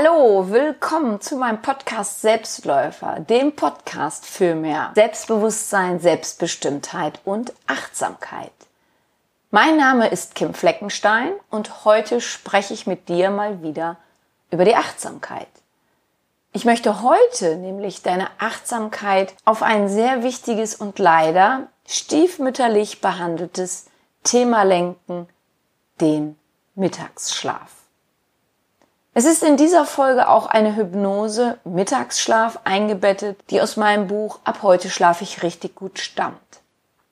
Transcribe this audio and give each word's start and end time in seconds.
Hallo, 0.00 0.48
willkommen 0.50 1.20
zu 1.20 1.36
meinem 1.36 1.60
Podcast 1.60 2.20
Selbstläufer, 2.20 3.18
dem 3.18 3.56
Podcast 3.56 4.24
für 4.24 4.54
mehr 4.54 4.92
Selbstbewusstsein, 4.94 5.98
Selbstbestimmtheit 5.98 7.20
und 7.24 7.52
Achtsamkeit. 7.66 8.52
Mein 9.50 9.76
Name 9.76 10.06
ist 10.06 10.36
Kim 10.36 10.54
Fleckenstein 10.54 11.32
und 11.50 11.84
heute 11.84 12.20
spreche 12.20 12.74
ich 12.74 12.86
mit 12.86 13.08
dir 13.08 13.30
mal 13.30 13.60
wieder 13.62 13.96
über 14.52 14.64
die 14.64 14.76
Achtsamkeit. 14.76 15.48
Ich 16.52 16.64
möchte 16.64 17.02
heute 17.02 17.56
nämlich 17.56 18.02
deine 18.02 18.28
Achtsamkeit 18.38 19.34
auf 19.44 19.64
ein 19.64 19.88
sehr 19.88 20.22
wichtiges 20.22 20.76
und 20.76 21.00
leider 21.00 21.66
stiefmütterlich 21.88 23.00
behandeltes 23.00 23.86
Thema 24.22 24.62
lenken, 24.62 25.28
den 26.00 26.38
Mittagsschlaf. 26.76 27.77
Es 29.14 29.24
ist 29.24 29.42
in 29.42 29.56
dieser 29.56 29.84
Folge 29.84 30.28
auch 30.28 30.46
eine 30.46 30.76
Hypnose 30.76 31.58
Mittagsschlaf 31.64 32.60
eingebettet, 32.64 33.38
die 33.50 33.60
aus 33.60 33.76
meinem 33.76 34.06
Buch 34.06 34.38
Ab 34.44 34.60
heute 34.62 34.90
schlafe 34.90 35.24
ich 35.24 35.42
richtig 35.42 35.74
gut 35.74 35.98
stammt. 35.98 36.38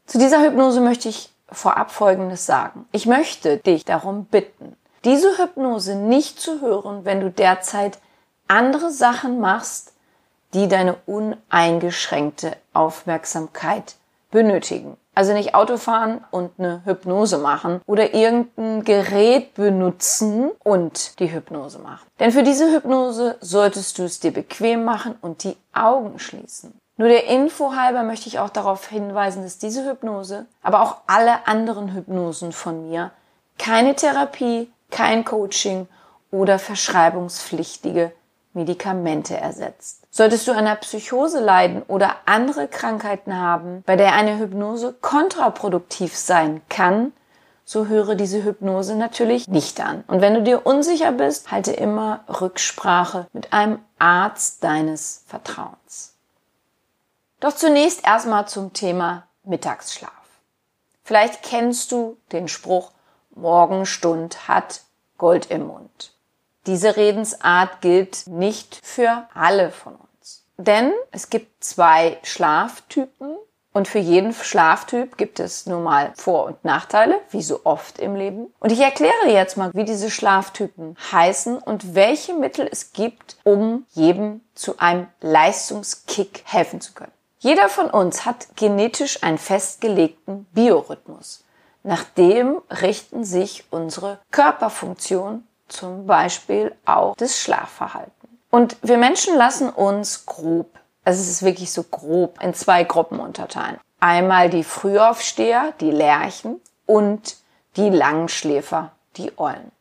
Zu 0.06 0.18
dieser 0.18 0.40
Hypnose 0.42 0.80
möchte 0.80 1.08
ich 1.08 1.30
vorab 1.50 1.90
Folgendes 1.90 2.46
sagen. 2.46 2.86
Ich 2.92 3.06
möchte 3.06 3.58
dich 3.58 3.84
darum 3.84 4.24
bitten, 4.26 4.76
diese 5.04 5.38
Hypnose 5.38 5.94
nicht 5.96 6.40
zu 6.40 6.60
hören, 6.60 7.04
wenn 7.04 7.20
du 7.20 7.30
derzeit 7.30 7.98
andere 8.48 8.90
Sachen 8.90 9.40
machst, 9.40 9.92
die 10.54 10.68
deine 10.68 10.96
uneingeschränkte 11.06 12.56
Aufmerksamkeit 12.72 13.96
benötigen. 14.30 14.96
Also 15.16 15.32
nicht 15.32 15.54
Auto 15.54 15.78
fahren 15.78 16.22
und 16.30 16.50
eine 16.58 16.82
Hypnose 16.84 17.38
machen 17.38 17.80
oder 17.86 18.12
irgendein 18.12 18.84
Gerät 18.84 19.54
benutzen 19.54 20.50
und 20.62 21.18
die 21.20 21.32
Hypnose 21.32 21.78
machen. 21.78 22.06
Denn 22.20 22.32
für 22.32 22.42
diese 22.42 22.70
Hypnose 22.70 23.38
solltest 23.40 23.98
du 23.98 24.02
es 24.02 24.20
dir 24.20 24.30
bequem 24.30 24.84
machen 24.84 25.14
und 25.22 25.42
die 25.42 25.56
Augen 25.72 26.18
schließen. 26.18 26.78
Nur 26.98 27.08
der 27.08 27.28
Info 27.28 27.74
halber 27.74 28.02
möchte 28.02 28.28
ich 28.28 28.38
auch 28.38 28.50
darauf 28.50 28.88
hinweisen, 28.88 29.42
dass 29.42 29.56
diese 29.56 29.88
Hypnose, 29.88 30.44
aber 30.62 30.82
auch 30.82 30.96
alle 31.06 31.48
anderen 31.48 31.94
Hypnosen 31.94 32.52
von 32.52 32.90
mir, 32.90 33.10
keine 33.58 33.94
Therapie, 33.94 34.70
kein 34.90 35.24
Coaching 35.24 35.88
oder 36.30 36.58
verschreibungspflichtige 36.58 38.12
Medikamente 38.52 39.34
ersetzt. 39.34 40.05
Solltest 40.16 40.48
du 40.48 40.52
an 40.52 40.60
einer 40.60 40.76
Psychose 40.76 41.40
leiden 41.40 41.82
oder 41.82 42.16
andere 42.24 42.68
Krankheiten 42.68 43.36
haben, 43.36 43.82
bei 43.84 43.96
der 43.96 44.14
eine 44.14 44.38
Hypnose 44.38 44.94
kontraproduktiv 45.02 46.16
sein 46.16 46.62
kann, 46.70 47.12
so 47.66 47.88
höre 47.88 48.14
diese 48.14 48.42
Hypnose 48.42 48.96
natürlich 48.96 49.46
nicht 49.46 49.78
an. 49.78 50.04
Und 50.06 50.22
wenn 50.22 50.32
du 50.32 50.42
dir 50.42 50.64
unsicher 50.64 51.12
bist, 51.12 51.50
halte 51.50 51.72
immer 51.72 52.24
Rücksprache 52.40 53.26
mit 53.34 53.52
einem 53.52 53.78
Arzt 53.98 54.64
deines 54.64 55.22
Vertrauens. 55.26 56.14
Doch 57.38 57.54
zunächst 57.54 58.06
erstmal 58.06 58.48
zum 58.48 58.72
Thema 58.72 59.24
Mittagsschlaf. 59.44 60.12
Vielleicht 61.02 61.42
kennst 61.42 61.92
du 61.92 62.16
den 62.32 62.48
Spruch, 62.48 62.92
Morgenstund 63.34 64.48
hat 64.48 64.80
Gold 65.18 65.50
im 65.50 65.66
Mund. 65.66 66.15
Diese 66.66 66.96
Redensart 66.96 67.80
gilt 67.80 68.26
nicht 68.26 68.80
für 68.82 69.28
alle 69.34 69.70
von 69.70 69.94
uns. 69.94 70.44
Denn 70.56 70.92
es 71.12 71.30
gibt 71.30 71.62
zwei 71.62 72.18
Schlaftypen 72.24 73.36
und 73.72 73.86
für 73.86 73.98
jeden 73.98 74.32
Schlaftyp 74.32 75.16
gibt 75.18 75.38
es 75.38 75.66
nun 75.66 75.84
mal 75.84 76.12
Vor- 76.16 76.46
und 76.46 76.64
Nachteile, 76.64 77.20
wie 77.30 77.42
so 77.42 77.60
oft 77.64 77.98
im 77.98 78.16
Leben. 78.16 78.52
Und 78.58 78.72
ich 78.72 78.80
erkläre 78.80 79.28
jetzt 79.28 79.56
mal, 79.56 79.70
wie 79.74 79.84
diese 79.84 80.10
Schlaftypen 80.10 80.96
heißen 81.12 81.58
und 81.58 81.94
welche 81.94 82.32
Mittel 82.32 82.66
es 82.72 82.92
gibt, 82.92 83.36
um 83.44 83.84
jedem 83.90 84.40
zu 84.54 84.78
einem 84.78 85.08
Leistungskick 85.20 86.42
helfen 86.46 86.80
zu 86.80 86.94
können. 86.94 87.12
Jeder 87.38 87.68
von 87.68 87.90
uns 87.90 88.24
hat 88.24 88.56
genetisch 88.56 89.22
einen 89.22 89.38
festgelegten 89.38 90.46
Biorhythmus. 90.52 91.44
Nach 91.82 92.02
dem 92.02 92.62
richten 92.70 93.24
sich 93.24 93.64
unsere 93.70 94.18
Körperfunktionen 94.30 95.46
zum 95.68 96.06
Beispiel 96.06 96.74
auch 96.84 97.16
das 97.16 97.40
Schlafverhalten. 97.40 98.12
Und 98.50 98.76
wir 98.82 98.98
Menschen 98.98 99.36
lassen 99.36 99.68
uns 99.68 100.26
grob, 100.26 100.78
also 101.04 101.20
es 101.20 101.28
ist 101.28 101.42
wirklich 101.42 101.72
so 101.72 101.82
grob, 101.82 102.42
in 102.42 102.54
zwei 102.54 102.84
Gruppen 102.84 103.20
unterteilen. 103.20 103.78
Einmal 104.00 104.50
die 104.50 104.64
Frühaufsteher, 104.64 105.72
die 105.80 105.90
Lerchen 105.90 106.60
und 106.86 107.36
die 107.76 107.90
Langschläfer, 107.90 108.92
die 109.16 109.32
Eulen. 109.38 109.72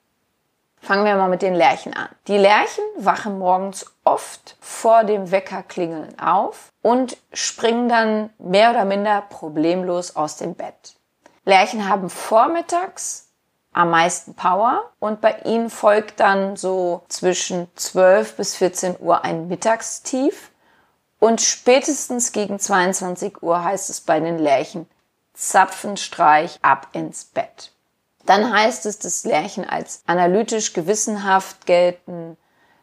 Fangen 0.81 1.05
wir 1.05 1.15
mal 1.15 1.29
mit 1.29 1.41
den 1.41 1.55
Lerchen 1.55 1.95
an. 1.95 2.09
Die 2.27 2.37
Lerchen 2.37 2.83
wachen 2.97 3.39
morgens 3.39 3.87
oft 4.03 4.55
vor 4.59 5.03
dem 5.03 5.31
Weckerklingeln 5.31 6.19
auf 6.19 6.69
und 6.83 7.17
springen 7.33 7.89
dann 7.89 8.29
mehr 8.37 8.69
oder 8.69 8.85
minder 8.85 9.21
problemlos 9.21 10.15
aus 10.15 10.37
dem 10.37 10.53
Bett. 10.53 10.95
Lerchen 11.43 11.89
haben 11.89 12.09
vormittags 12.09 13.24
am 13.75 13.89
meisten 13.89 14.35
Power 14.35 14.89
und 14.99 15.19
bei 15.19 15.39
ihnen 15.43 15.69
folgt 15.69 16.19
dann 16.21 16.55
so 16.55 17.03
zwischen 17.09 17.67
12 17.75 18.37
bis 18.37 18.55
14 18.55 18.95
Uhr 18.99 19.25
ein 19.25 19.49
Mittagstief 19.49 20.51
und 21.19 21.41
spätestens 21.41 22.31
gegen 22.31 22.57
22 22.57 23.43
Uhr 23.43 23.63
heißt 23.63 23.89
es 23.89 24.01
bei 24.01 24.19
den 24.19 24.39
Lärchen 24.39 24.87
Zapfenstreich 25.33 26.59
ab 26.61 26.87
ins 26.93 27.25
Bett. 27.25 27.73
Dann 28.25 28.53
heißt 28.53 28.85
es, 28.85 28.97
dass 28.97 29.25
Lärchen 29.25 29.69
als 29.69 30.01
analytisch 30.07 30.71
gewissenhaft 30.71 31.65
gelten, 31.65 32.37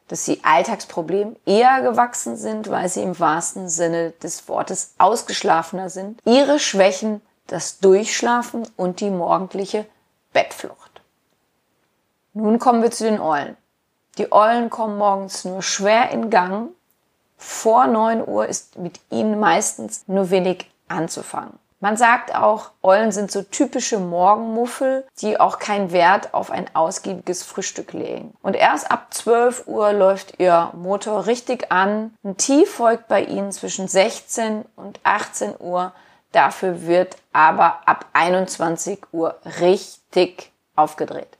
dass 0.08 0.26
sie 0.26 0.40
Alltagsproblemen 0.44 1.36
eher 1.46 1.80
gewachsen 1.80 2.36
sind, 2.36 2.70
weil 2.70 2.90
sie 2.90 3.02
im 3.02 3.18
wahrsten 3.18 3.70
Sinne 3.70 4.10
des 4.22 4.46
Wortes 4.46 4.94
ausgeschlafener 4.98 5.88
sind. 5.88 6.20
Ihre 6.26 6.58
Schwächen 6.58 7.22
das 7.46 7.78
Durchschlafen 7.78 8.68
und 8.76 9.00
die 9.00 9.10
morgendliche 9.10 9.86
Bettflucht. 10.32 10.81
Nun 12.34 12.58
kommen 12.58 12.82
wir 12.82 12.90
zu 12.90 13.04
den 13.04 13.20
Eulen. 13.20 13.56
Die 14.16 14.32
Eulen 14.32 14.70
kommen 14.70 14.96
morgens 14.96 15.44
nur 15.44 15.62
schwer 15.62 16.10
in 16.10 16.30
Gang. 16.30 16.70
Vor 17.36 17.86
9 17.86 18.26
Uhr 18.26 18.46
ist 18.46 18.78
mit 18.78 19.00
ihnen 19.10 19.38
meistens 19.38 20.04
nur 20.06 20.30
wenig 20.30 20.70
anzufangen. 20.88 21.58
Man 21.80 21.96
sagt 21.96 22.34
auch, 22.34 22.70
Eulen 22.82 23.10
sind 23.10 23.32
so 23.32 23.42
typische 23.42 23.98
Morgenmuffel, 23.98 25.04
die 25.20 25.40
auch 25.40 25.58
keinen 25.58 25.92
Wert 25.92 26.32
auf 26.32 26.50
ein 26.50 26.66
ausgiebiges 26.74 27.42
Frühstück 27.42 27.92
legen. 27.92 28.32
Und 28.40 28.54
erst 28.54 28.90
ab 28.90 29.08
12 29.10 29.66
Uhr 29.66 29.92
läuft 29.92 30.38
ihr 30.38 30.70
Motor 30.74 31.26
richtig 31.26 31.72
an. 31.72 32.14
Ein 32.22 32.36
Tief 32.36 32.72
folgt 32.72 33.08
bei 33.08 33.24
ihnen 33.24 33.52
zwischen 33.52 33.88
16 33.88 34.64
und 34.76 35.00
18 35.02 35.56
Uhr. 35.58 35.92
Dafür 36.30 36.86
wird 36.86 37.16
aber 37.32 37.80
ab 37.84 38.06
21 38.12 39.00
Uhr 39.12 39.36
richtig 39.60 40.52
aufgedreht. 40.76 41.36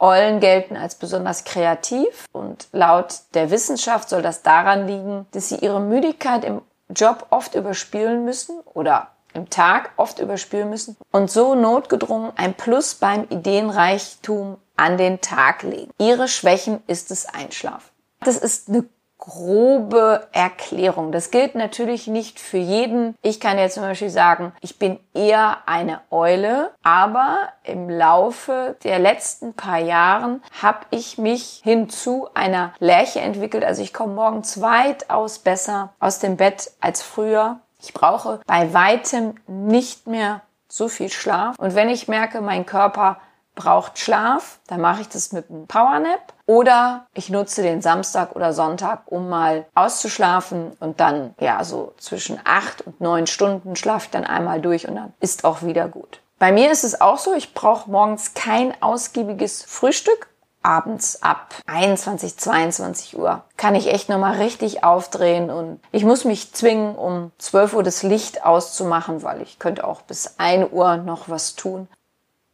Eulen 0.00 0.40
gelten 0.40 0.76
als 0.76 0.94
besonders 0.94 1.44
kreativ 1.44 2.26
und 2.32 2.68
laut 2.72 3.20
der 3.34 3.50
Wissenschaft 3.50 4.08
soll 4.08 4.22
das 4.22 4.42
daran 4.42 4.86
liegen, 4.86 5.26
dass 5.32 5.50
sie 5.50 5.56
ihre 5.56 5.80
Müdigkeit 5.80 6.44
im 6.44 6.62
Job 6.88 7.26
oft 7.30 7.54
überspielen 7.54 8.24
müssen 8.24 8.58
oder 8.60 9.08
im 9.34 9.48
Tag 9.50 9.92
oft 9.96 10.18
überspielen 10.18 10.70
müssen 10.70 10.96
und 11.12 11.30
so 11.30 11.54
notgedrungen 11.54 12.32
ein 12.36 12.54
Plus 12.54 12.94
beim 12.96 13.26
Ideenreichtum 13.28 14.56
an 14.76 14.96
den 14.96 15.20
Tag 15.20 15.62
legen. 15.62 15.92
Ihre 15.98 16.26
Schwächen 16.26 16.82
ist 16.86 17.10
es 17.10 17.26
Einschlafen. 17.26 17.90
Das 18.20 18.36
ist 18.36 18.68
eine 18.68 18.84
grobe 19.20 20.26
Erklärung. 20.32 21.12
Das 21.12 21.30
gilt 21.30 21.54
natürlich 21.54 22.08
nicht 22.08 22.40
für 22.40 22.56
jeden. 22.58 23.14
Ich 23.22 23.38
kann 23.38 23.58
jetzt 23.58 23.74
zum 23.74 23.84
Beispiel 23.84 24.10
sagen, 24.10 24.52
ich 24.60 24.78
bin 24.78 24.98
eher 25.14 25.58
eine 25.66 26.00
Eule, 26.10 26.72
aber 26.82 27.50
im 27.62 27.88
Laufe 27.88 28.76
der 28.82 28.98
letzten 28.98 29.54
paar 29.54 29.78
Jahren 29.78 30.42
habe 30.60 30.80
ich 30.90 31.18
mich 31.18 31.60
hin 31.62 31.88
zu 31.88 32.28
einer 32.34 32.72
Lerche 32.78 33.20
entwickelt. 33.20 33.64
Also 33.64 33.82
ich 33.82 33.92
komme 33.92 34.14
morgens 34.14 34.60
weitaus 34.60 35.38
besser 35.38 35.92
aus 36.00 36.18
dem 36.18 36.36
Bett 36.36 36.72
als 36.80 37.02
früher. 37.02 37.60
Ich 37.78 37.92
brauche 37.92 38.40
bei 38.46 38.72
weitem 38.72 39.34
nicht 39.46 40.06
mehr 40.06 40.40
so 40.68 40.88
viel 40.88 41.10
Schlaf. 41.10 41.56
Und 41.58 41.74
wenn 41.74 41.88
ich 41.88 42.08
merke, 42.08 42.40
mein 42.40 42.64
Körper 42.64 43.18
braucht 43.54 43.98
Schlaf, 43.98 44.60
dann 44.68 44.80
mache 44.80 45.02
ich 45.02 45.08
das 45.08 45.32
mit 45.32 45.50
einem 45.50 45.66
Powernap 45.66 46.32
oder 46.50 47.06
ich 47.14 47.30
nutze 47.30 47.62
den 47.62 47.80
Samstag 47.80 48.34
oder 48.34 48.52
Sonntag, 48.52 49.02
um 49.06 49.28
mal 49.28 49.66
auszuschlafen 49.76 50.72
und 50.80 50.98
dann 50.98 51.32
ja 51.38 51.62
so 51.62 51.94
zwischen 51.98 52.40
acht 52.42 52.84
und 52.84 53.00
neun 53.00 53.28
Stunden 53.28 53.76
schlafe 53.76 54.06
ich 54.06 54.10
dann 54.10 54.24
einmal 54.24 54.60
durch 54.60 54.88
und 54.88 54.96
dann 54.96 55.12
ist 55.20 55.44
auch 55.44 55.62
wieder 55.62 55.86
gut. 55.86 56.18
Bei 56.40 56.50
mir 56.50 56.72
ist 56.72 56.82
es 56.82 57.00
auch 57.00 57.18
so, 57.18 57.34
ich 57.34 57.54
brauche 57.54 57.88
morgens 57.88 58.34
kein 58.34 58.74
ausgiebiges 58.82 59.62
Frühstück. 59.62 60.26
Abends 60.60 61.22
ab 61.22 61.54
21, 61.68 62.36
22 62.36 63.16
Uhr 63.16 63.44
kann 63.56 63.76
ich 63.76 63.86
echt 63.86 64.08
nochmal 64.08 64.34
richtig 64.38 64.82
aufdrehen 64.82 65.50
und 65.50 65.80
ich 65.92 66.04
muss 66.04 66.24
mich 66.24 66.52
zwingen, 66.52 66.96
um 66.96 67.30
12 67.38 67.74
Uhr 67.74 67.82
das 67.84 68.02
Licht 68.02 68.44
auszumachen, 68.44 69.22
weil 69.22 69.40
ich 69.40 69.60
könnte 69.60 69.86
auch 69.86 70.02
bis 70.02 70.34
1 70.38 70.72
Uhr 70.72 70.96
noch 70.96 71.28
was 71.28 71.54
tun. 71.54 71.86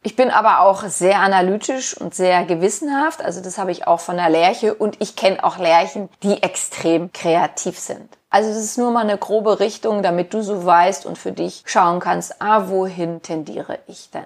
Ich 0.07 0.15
bin 0.15 0.31
aber 0.31 0.61
auch 0.61 0.85
sehr 0.85 1.19
analytisch 1.19 1.97
und 1.97 2.15
sehr 2.15 2.45
gewissenhaft. 2.45 3.21
Also 3.21 3.41
das 3.41 3.57
habe 3.57 3.73
ich 3.73 3.87
auch 3.87 3.99
von 3.99 4.15
der 4.15 4.29
Lerche 4.29 4.73
und 4.73 4.95
ich 5.01 5.17
kenne 5.17 5.43
auch 5.43 5.57
Lerchen, 5.57 6.07
die 6.23 6.41
extrem 6.41 7.11
kreativ 7.11 7.77
sind. 7.77 8.07
Also 8.29 8.47
das 8.47 8.59
ist 8.59 8.77
nur 8.77 8.91
mal 8.91 9.01
eine 9.01 9.17
grobe 9.17 9.59
Richtung, 9.59 10.03
damit 10.03 10.33
du 10.33 10.43
so 10.43 10.65
weißt 10.65 11.05
und 11.05 11.17
für 11.17 11.33
dich 11.33 11.63
schauen 11.65 11.99
kannst, 11.99 12.41
ah, 12.41 12.69
wohin 12.69 13.21
tendiere 13.21 13.79
ich 13.87 14.09
denn? 14.09 14.23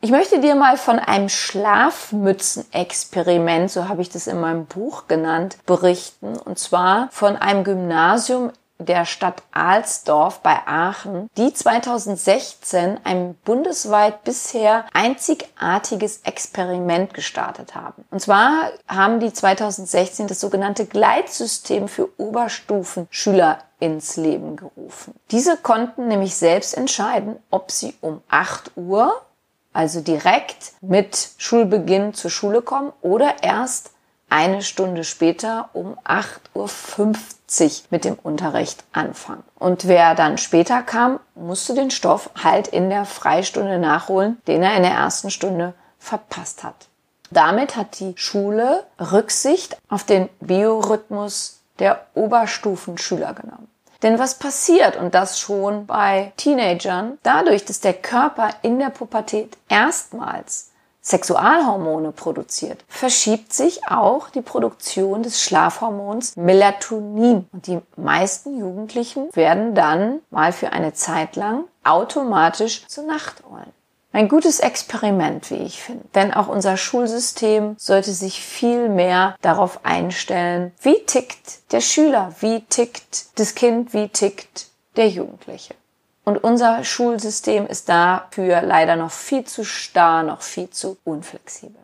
Ich 0.00 0.10
möchte 0.10 0.40
dir 0.40 0.54
mal 0.54 0.78
von 0.78 0.98
einem 0.98 1.28
Schlafmützen-Experiment, 1.28 3.70
so 3.70 3.90
habe 3.90 4.00
ich 4.00 4.08
das 4.08 4.26
in 4.26 4.40
meinem 4.40 4.64
Buch 4.64 5.06
genannt, 5.06 5.58
berichten. 5.66 6.38
Und 6.38 6.58
zwar 6.58 7.08
von 7.10 7.36
einem 7.36 7.64
Gymnasium 7.64 8.52
der 8.84 9.04
Stadt 9.04 9.42
Alsdorf 9.52 10.40
bei 10.40 10.58
Aachen, 10.66 11.28
die 11.36 11.52
2016 11.52 12.98
ein 13.04 13.34
bundesweit 13.44 14.24
bisher 14.24 14.84
einzigartiges 14.92 16.22
Experiment 16.24 17.14
gestartet 17.14 17.74
haben. 17.74 18.04
Und 18.10 18.20
zwar 18.20 18.70
haben 18.88 19.20
die 19.20 19.32
2016 19.32 20.26
das 20.26 20.40
sogenannte 20.40 20.86
Gleitsystem 20.86 21.88
für 21.88 22.08
Oberstufenschüler 22.18 23.58
ins 23.78 24.16
Leben 24.16 24.56
gerufen. 24.56 25.14
Diese 25.30 25.56
konnten 25.56 26.08
nämlich 26.08 26.36
selbst 26.36 26.76
entscheiden, 26.76 27.36
ob 27.50 27.70
sie 27.70 27.94
um 28.00 28.20
8 28.28 28.72
Uhr, 28.76 29.22
also 29.72 30.00
direkt 30.00 30.72
mit 30.80 31.30
Schulbeginn 31.38 32.12
zur 32.14 32.30
Schule 32.30 32.62
kommen 32.62 32.92
oder 33.00 33.42
erst 33.42 33.92
eine 34.30 34.62
Stunde 34.62 35.04
später 35.04 35.70
um 35.72 35.98
8.50 36.04 36.38
Uhr 36.54 37.16
mit 37.90 38.04
dem 38.04 38.14
Unterricht 38.14 38.84
anfangen. 38.92 39.42
Und 39.58 39.88
wer 39.88 40.14
dann 40.14 40.38
später 40.38 40.82
kam, 40.82 41.18
musste 41.34 41.74
den 41.74 41.90
Stoff 41.90 42.30
halt 42.42 42.68
in 42.68 42.90
der 42.90 43.04
Freistunde 43.04 43.78
nachholen, 43.78 44.40
den 44.46 44.62
er 44.62 44.76
in 44.76 44.82
der 44.82 44.92
ersten 44.92 45.30
Stunde 45.30 45.74
verpasst 45.98 46.62
hat. 46.62 46.86
Damit 47.30 47.76
hat 47.76 48.00
die 48.00 48.14
Schule 48.16 48.84
Rücksicht 48.98 49.76
auf 49.88 50.04
den 50.04 50.28
Biorhythmus 50.40 51.60
der 51.78 52.06
Oberstufenschüler 52.14 53.34
genommen. 53.34 53.68
Denn 54.02 54.18
was 54.18 54.38
passiert, 54.38 54.96
und 54.96 55.14
das 55.14 55.38
schon 55.38 55.86
bei 55.86 56.32
Teenagern, 56.36 57.18
dadurch, 57.22 57.64
dass 57.64 57.80
der 57.80 57.92
Körper 57.94 58.50
in 58.62 58.78
der 58.78 58.90
Pubertät 58.90 59.58
erstmals 59.68 60.69
Sexualhormone 61.10 62.12
produziert, 62.12 62.84
verschiebt 62.88 63.52
sich 63.52 63.88
auch 63.88 64.30
die 64.30 64.42
Produktion 64.42 65.22
des 65.22 65.42
Schlafhormons 65.42 66.36
Melatonin. 66.36 67.48
Und 67.52 67.66
die 67.66 67.80
meisten 67.96 68.58
Jugendlichen 68.58 69.28
werden 69.34 69.74
dann 69.74 70.20
mal 70.30 70.52
für 70.52 70.72
eine 70.72 70.92
Zeit 70.92 71.36
lang 71.36 71.64
automatisch 71.84 72.86
zu 72.86 73.04
Nachteulen. 73.04 73.72
Ein 74.12 74.28
gutes 74.28 74.58
Experiment, 74.58 75.50
wie 75.50 75.62
ich 75.62 75.80
finde. 75.80 76.04
Denn 76.14 76.34
auch 76.34 76.48
unser 76.48 76.76
Schulsystem 76.76 77.76
sollte 77.78 78.12
sich 78.12 78.42
viel 78.42 78.88
mehr 78.88 79.36
darauf 79.40 79.84
einstellen, 79.84 80.72
wie 80.82 81.04
tickt 81.04 81.72
der 81.72 81.80
Schüler, 81.80 82.34
wie 82.40 82.60
tickt 82.62 83.38
das 83.38 83.54
Kind, 83.54 83.94
wie 83.94 84.08
tickt 84.08 84.66
der 84.96 85.08
Jugendliche. 85.08 85.74
Und 86.24 86.44
unser 86.44 86.84
Schulsystem 86.84 87.66
ist 87.66 87.88
dafür 87.88 88.62
leider 88.62 88.96
noch 88.96 89.10
viel 89.10 89.44
zu 89.44 89.64
starr, 89.64 90.22
noch 90.22 90.42
viel 90.42 90.70
zu 90.70 90.98
unflexibel. 91.04 91.80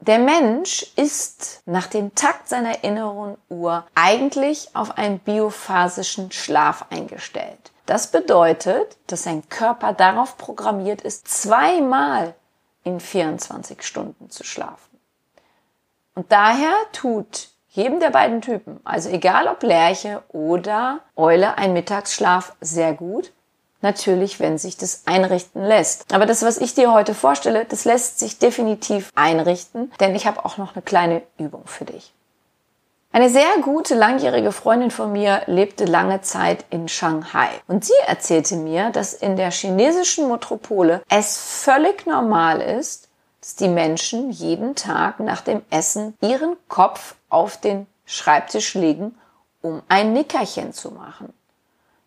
Der 0.00 0.18
Mensch 0.18 0.86
ist 0.96 1.60
nach 1.66 1.86
dem 1.86 2.14
Takt 2.14 2.48
seiner 2.48 2.84
inneren 2.84 3.36
Uhr 3.50 3.84
eigentlich 3.94 4.70
auf 4.74 4.96
einen 4.96 5.18
biophasischen 5.18 6.32
Schlaf 6.32 6.86
eingestellt. 6.88 7.70
Das 7.84 8.06
bedeutet, 8.06 8.96
dass 9.08 9.24
sein 9.24 9.46
Körper 9.50 9.92
darauf 9.92 10.38
programmiert 10.38 11.02
ist, 11.02 11.28
zweimal 11.28 12.34
in 12.84 13.00
24 13.00 13.82
Stunden 13.82 14.30
zu 14.30 14.44
schlafen. 14.44 14.98
Und 16.14 16.32
daher 16.32 16.72
tut 16.92 17.48
jedem 17.68 18.00
der 18.00 18.10
beiden 18.10 18.40
Typen, 18.40 18.80
also 18.84 19.10
egal 19.10 19.48
ob 19.48 19.62
Lerche 19.62 20.22
oder 20.28 21.00
Eule, 21.14 21.58
ein 21.58 21.72
Mittagsschlaf 21.72 22.54
sehr 22.60 22.94
gut, 22.94 23.32
Natürlich, 23.82 24.40
wenn 24.40 24.58
sich 24.58 24.76
das 24.76 25.02
einrichten 25.06 25.64
lässt. 25.64 26.12
Aber 26.12 26.26
das, 26.26 26.42
was 26.42 26.58
ich 26.58 26.74
dir 26.74 26.92
heute 26.92 27.14
vorstelle, 27.14 27.64
das 27.64 27.84
lässt 27.84 28.18
sich 28.18 28.38
definitiv 28.38 29.10
einrichten, 29.14 29.90
denn 30.00 30.14
ich 30.14 30.26
habe 30.26 30.44
auch 30.44 30.58
noch 30.58 30.74
eine 30.74 30.82
kleine 30.82 31.22
Übung 31.38 31.62
für 31.66 31.86
dich. 31.86 32.12
Eine 33.12 33.28
sehr 33.28 33.58
gute 33.62 33.96
langjährige 33.96 34.52
Freundin 34.52 34.92
von 34.92 35.10
mir 35.10 35.42
lebte 35.46 35.84
lange 35.84 36.20
Zeit 36.20 36.64
in 36.70 36.86
Shanghai 36.86 37.48
und 37.66 37.84
sie 37.84 37.92
erzählte 38.06 38.54
mir, 38.54 38.90
dass 38.90 39.14
in 39.14 39.36
der 39.36 39.50
chinesischen 39.50 40.28
Metropole 40.28 41.02
es 41.08 41.36
völlig 41.36 42.06
normal 42.06 42.60
ist, 42.60 43.08
dass 43.40 43.56
die 43.56 43.68
Menschen 43.68 44.30
jeden 44.30 44.76
Tag 44.76 45.18
nach 45.18 45.40
dem 45.40 45.62
Essen 45.70 46.16
ihren 46.20 46.56
Kopf 46.68 47.16
auf 47.30 47.56
den 47.56 47.88
Schreibtisch 48.06 48.74
legen, 48.74 49.18
um 49.60 49.82
ein 49.88 50.12
Nickerchen 50.12 50.72
zu 50.72 50.92
machen. 50.92 51.32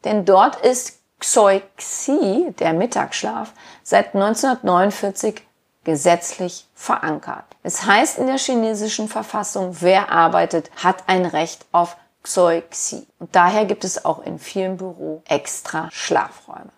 Denn 0.05 0.23
dort 0.23 0.57
ist 0.65 0.99
Xoixi, 1.23 2.53
der 2.59 2.73
Mittagsschlaf, 2.73 3.53
seit 3.81 4.13
1949 4.13 5.41
gesetzlich 5.85 6.67
verankert. 6.75 7.45
Es 7.63 7.85
heißt 7.85 8.17
in 8.17 8.27
der 8.27 8.37
chinesischen 8.37 9.07
Verfassung, 9.07 9.77
wer 9.79 10.11
arbeitet, 10.11 10.69
hat 10.83 11.03
ein 11.07 11.25
Recht 11.25 11.65
auf 11.71 11.95
Xoixi. 12.23 13.07
Und 13.19 13.35
daher 13.35 13.65
gibt 13.65 13.85
es 13.85 14.03
auch 14.03 14.21
in 14.23 14.37
vielen 14.37 14.77
Büro 14.77 15.23
extra 15.27 15.89
Schlafräume. 15.91 16.71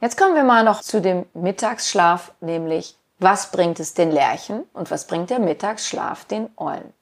Jetzt 0.00 0.18
kommen 0.18 0.34
wir 0.34 0.44
mal 0.44 0.64
noch 0.64 0.80
zu 0.80 1.00
dem 1.00 1.26
Mittagsschlaf, 1.32 2.32
nämlich 2.40 2.96
was 3.20 3.52
bringt 3.52 3.78
es 3.78 3.94
den 3.94 4.10
Lerchen 4.10 4.64
und 4.72 4.90
was 4.90 5.06
bringt 5.06 5.30
der 5.30 5.38
Mittagsschlaf 5.38 6.24
den 6.24 6.50
Eulen? 6.56 6.92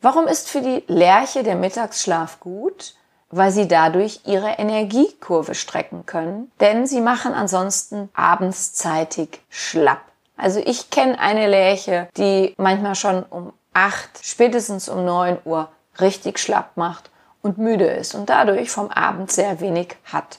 Warum 0.00 0.26
ist 0.26 0.48
für 0.48 0.62
die 0.62 0.82
Lerche 0.86 1.42
der 1.42 1.56
Mittagsschlaf 1.56 2.40
gut? 2.40 2.94
Weil 3.30 3.50
sie 3.50 3.68
dadurch 3.68 4.20
ihre 4.24 4.50
Energiekurve 4.58 5.54
strecken 5.54 6.06
können, 6.06 6.50
denn 6.60 6.86
sie 6.86 7.00
machen 7.00 7.34
ansonsten 7.34 8.08
abends 8.14 8.72
zeitig 8.74 9.40
schlapp. 9.48 10.00
Also 10.36 10.60
ich 10.64 10.90
kenne 10.90 11.18
eine 11.18 11.48
Lerche, 11.48 12.08
die 12.16 12.54
manchmal 12.58 12.94
schon 12.94 13.22
um 13.24 13.52
acht, 13.72 14.10
spätestens 14.22 14.88
um 14.88 15.04
neun 15.04 15.38
Uhr 15.44 15.68
richtig 16.00 16.38
schlapp 16.38 16.76
macht 16.76 17.10
und 17.42 17.58
müde 17.58 17.86
ist 17.86 18.14
und 18.14 18.28
dadurch 18.28 18.70
vom 18.70 18.90
Abend 18.90 19.30
sehr 19.30 19.60
wenig 19.60 19.96
hat. 20.04 20.38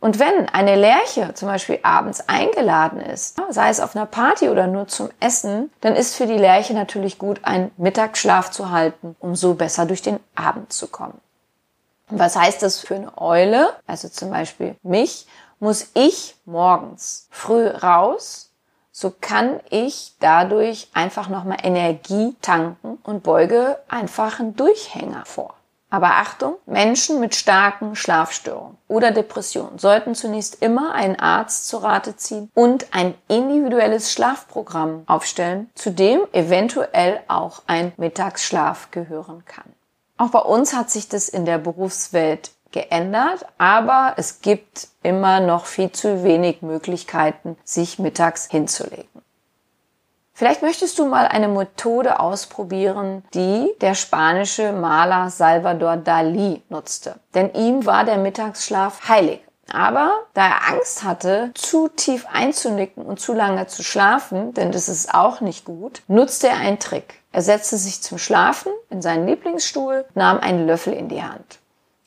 Und 0.00 0.20
wenn 0.20 0.48
eine 0.48 0.76
Lerche 0.76 1.34
zum 1.34 1.48
Beispiel 1.48 1.80
abends 1.82 2.28
eingeladen 2.28 3.00
ist, 3.00 3.36
sei 3.50 3.68
es 3.68 3.80
auf 3.80 3.96
einer 3.96 4.06
Party 4.06 4.48
oder 4.48 4.68
nur 4.68 4.86
zum 4.86 5.10
Essen, 5.18 5.72
dann 5.80 5.96
ist 5.96 6.14
für 6.14 6.26
die 6.26 6.38
Lerche 6.38 6.72
natürlich 6.72 7.18
gut, 7.18 7.40
einen 7.42 7.72
Mittagsschlaf 7.76 8.50
zu 8.52 8.70
halten, 8.70 9.16
um 9.18 9.34
so 9.34 9.54
besser 9.54 9.86
durch 9.86 10.02
den 10.02 10.20
Abend 10.36 10.72
zu 10.72 10.86
kommen. 10.86 11.20
Was 12.10 12.36
heißt 12.36 12.62
das 12.62 12.80
für 12.80 12.94
eine 12.94 13.18
Eule? 13.18 13.74
Also 13.86 14.08
zum 14.08 14.30
Beispiel 14.30 14.76
mich, 14.82 15.26
muss 15.60 15.90
ich 15.94 16.36
morgens 16.44 17.28
früh 17.30 17.66
raus, 17.66 18.50
so 18.92 19.12
kann 19.20 19.60
ich 19.70 20.14
dadurch 20.18 20.88
einfach 20.94 21.28
nochmal 21.28 21.58
Energie 21.62 22.34
tanken 22.40 22.98
und 23.02 23.22
beuge 23.22 23.78
einfach 23.88 24.40
einen 24.40 24.56
Durchhänger 24.56 25.24
vor. 25.24 25.54
Aber 25.90 26.16
Achtung, 26.16 26.56
Menschen 26.66 27.18
mit 27.18 27.34
starken 27.34 27.96
Schlafstörungen 27.96 28.76
oder 28.88 29.10
Depressionen 29.10 29.78
sollten 29.78 30.14
zunächst 30.14 30.62
immer 30.62 30.92
einen 30.92 31.18
Arzt 31.18 31.68
zu 31.68 31.78
Rate 31.78 32.16
ziehen 32.16 32.50
und 32.54 32.88
ein 32.92 33.14
individuelles 33.28 34.12
Schlafprogramm 34.12 35.04
aufstellen, 35.06 35.70
zu 35.74 35.90
dem 35.90 36.20
eventuell 36.32 37.20
auch 37.28 37.62
ein 37.66 37.92
Mittagsschlaf 37.96 38.90
gehören 38.90 39.44
kann. 39.46 39.72
Auch 40.18 40.30
bei 40.30 40.40
uns 40.40 40.74
hat 40.74 40.90
sich 40.90 41.08
das 41.08 41.28
in 41.28 41.44
der 41.44 41.58
Berufswelt 41.58 42.50
geändert, 42.72 43.46
aber 43.56 44.14
es 44.16 44.40
gibt 44.40 44.88
immer 45.02 45.40
noch 45.40 45.66
viel 45.66 45.90
zu 45.92 46.22
wenig 46.22 46.60
Möglichkeiten, 46.60 47.56
sich 47.64 47.98
mittags 47.98 48.46
hinzulegen. 48.50 49.22
Vielleicht 50.34 50.62
möchtest 50.62 50.98
du 50.98 51.06
mal 51.06 51.26
eine 51.26 51.48
Methode 51.48 52.20
ausprobieren, 52.20 53.24
die 53.34 53.70
der 53.80 53.94
spanische 53.94 54.72
Maler 54.72 55.30
Salvador 55.30 55.96
Dali 55.96 56.62
nutzte. 56.68 57.16
Denn 57.34 57.52
ihm 57.54 57.86
war 57.86 58.04
der 58.04 58.18
Mittagsschlaf 58.18 59.08
heilig. 59.08 59.40
Aber 59.72 60.12
da 60.34 60.46
er 60.46 60.68
Angst 60.72 61.02
hatte, 61.02 61.50
zu 61.54 61.88
tief 61.88 62.26
einzunicken 62.32 63.04
und 63.04 63.20
zu 63.20 63.34
lange 63.34 63.66
zu 63.66 63.82
schlafen, 63.82 64.54
denn 64.54 64.72
das 64.72 64.88
ist 64.88 65.12
auch 65.12 65.40
nicht 65.40 65.64
gut, 65.64 66.02
nutzte 66.06 66.48
er 66.48 66.58
einen 66.58 66.78
Trick. 66.78 67.17
Er 67.32 67.42
setzte 67.42 67.76
sich 67.76 68.02
zum 68.02 68.18
Schlafen 68.18 68.72
in 68.90 69.02
seinen 69.02 69.26
Lieblingsstuhl, 69.26 70.06
nahm 70.14 70.38
einen 70.38 70.66
Löffel 70.66 70.92
in 70.92 71.08
die 71.08 71.22
Hand. 71.22 71.58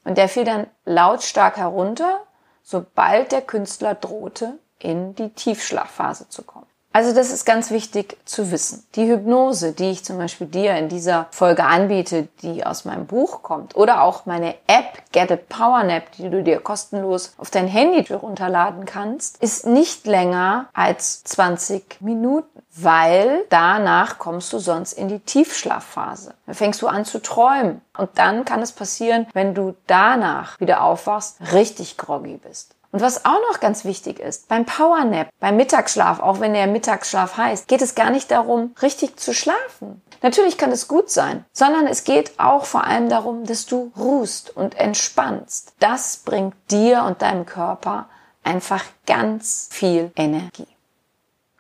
Und 0.04 0.18
der 0.18 0.30
fiel 0.30 0.46
dann 0.46 0.68
lautstark 0.86 1.58
herunter, 1.58 2.22
sobald 2.64 3.32
der 3.32 3.42
Künstler 3.42 3.94
drohte, 3.94 4.58
in 4.80 5.14
die 5.16 5.30
Tiefschlafphase 5.30 6.30
zu 6.30 6.44
kommen. 6.44 6.71
Also 6.94 7.14
das 7.14 7.32
ist 7.32 7.46
ganz 7.46 7.72
wichtig 7.72 8.18
zu 8.26 8.52
wissen. 8.52 8.86
Die 8.96 9.08
Hypnose, 9.08 9.72
die 9.72 9.92
ich 9.92 10.04
zum 10.04 10.18
Beispiel 10.18 10.48
dir 10.48 10.76
in 10.76 10.90
dieser 10.90 11.28
Folge 11.32 11.64
anbiete, 11.64 12.28
die 12.42 12.66
aus 12.66 12.84
meinem 12.84 13.06
Buch 13.06 13.44
kommt, 13.44 13.78
oder 13.78 14.04
auch 14.04 14.26
meine 14.26 14.56
App 14.68 15.02
Get 15.14 15.32
a 15.32 15.38
Power 15.38 15.84
Nap, 15.84 16.12
die 16.18 16.30
du 16.30 16.44
dir 16.44 16.60
kostenlos 16.60 17.34
auf 17.38 17.50
dein 17.50 17.68
Handy 17.68 18.14
runterladen 18.14 18.86
kannst, 18.86 19.42
ist 19.42 19.66
nicht 19.66 20.06
länger 20.06 20.68
als 20.74 21.24
20 21.24 22.02
Minuten, 22.02 22.62
weil 22.76 23.46
danach 23.50 24.18
kommst 24.18 24.52
du 24.52 24.60
sonst 24.60 24.94
in 24.94 25.08
die 25.08 25.20
Tiefschlafphase. 25.20 26.34
Dann 26.46 26.56
fängst 26.56 26.82
du 26.82 26.88
an 26.88 27.06
zu 27.06 27.22
träumen 27.22 27.82
und 27.98 28.10
dann 28.16 28.44
kann 28.44 28.62
es 28.62 28.74
passieren, 28.74 29.28
wenn 29.34 29.56
du 29.56 29.76
danach 29.88 30.60
wieder 30.60 30.84
aufwachst, 30.84 31.38
richtig 31.54 31.98
groggy 31.98 32.38
bist. 32.38 32.76
Und 32.92 33.02
was 33.02 33.26
auch 33.26 33.40
noch 33.50 33.60
ganz 33.62 33.86
wichtig 33.86 34.20
ist, 34.20 34.50
beim 34.50 34.66
Powernap, 34.66 35.30
beim 35.40 35.56
Mittagsschlaf, 35.56 36.20
auch 36.20 36.40
wenn 36.42 36.54
der 36.54 36.68
Mittagsschlaf 36.68 37.38
heißt, 37.38 37.68
geht 37.68 37.82
es 37.82 37.96
gar 37.96 38.10
nicht 38.10 38.30
darum, 38.32 38.76
richtig 38.82 39.18
zu 39.18 39.34
schlafen. 39.34 40.02
Natürlich 40.22 40.58
kann 40.58 40.72
es 40.72 40.88
gut 40.88 41.10
sein, 41.10 41.46
sondern 41.54 41.88
es 41.88 42.04
geht 42.04 42.40
auch 42.40 42.66
vor 42.66 42.84
allem 42.84 43.10
darum, 43.10 43.46
dass 43.46 43.66
du 43.66 43.92
ruhst 43.98 44.56
und 44.56 44.76
entspannst. 44.78 45.74
Das 45.80 46.18
bringt 46.18 46.56
dir 46.70 47.04
und 47.04 47.22
deinem 47.22 47.46
Körper 47.46 48.08
einfach 48.44 48.84
ganz 49.08 49.70
viel 49.72 50.12
Energie. 50.16 50.68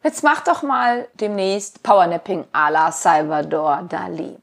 Jetzt 0.03 0.23
mach 0.23 0.41
doch 0.41 0.63
mal 0.63 1.07
demnächst 1.13 1.83
Powernapping 1.83 2.45
à 2.53 2.71
la 2.71 2.91
Salvador 2.91 3.83
Dali. 3.87 4.37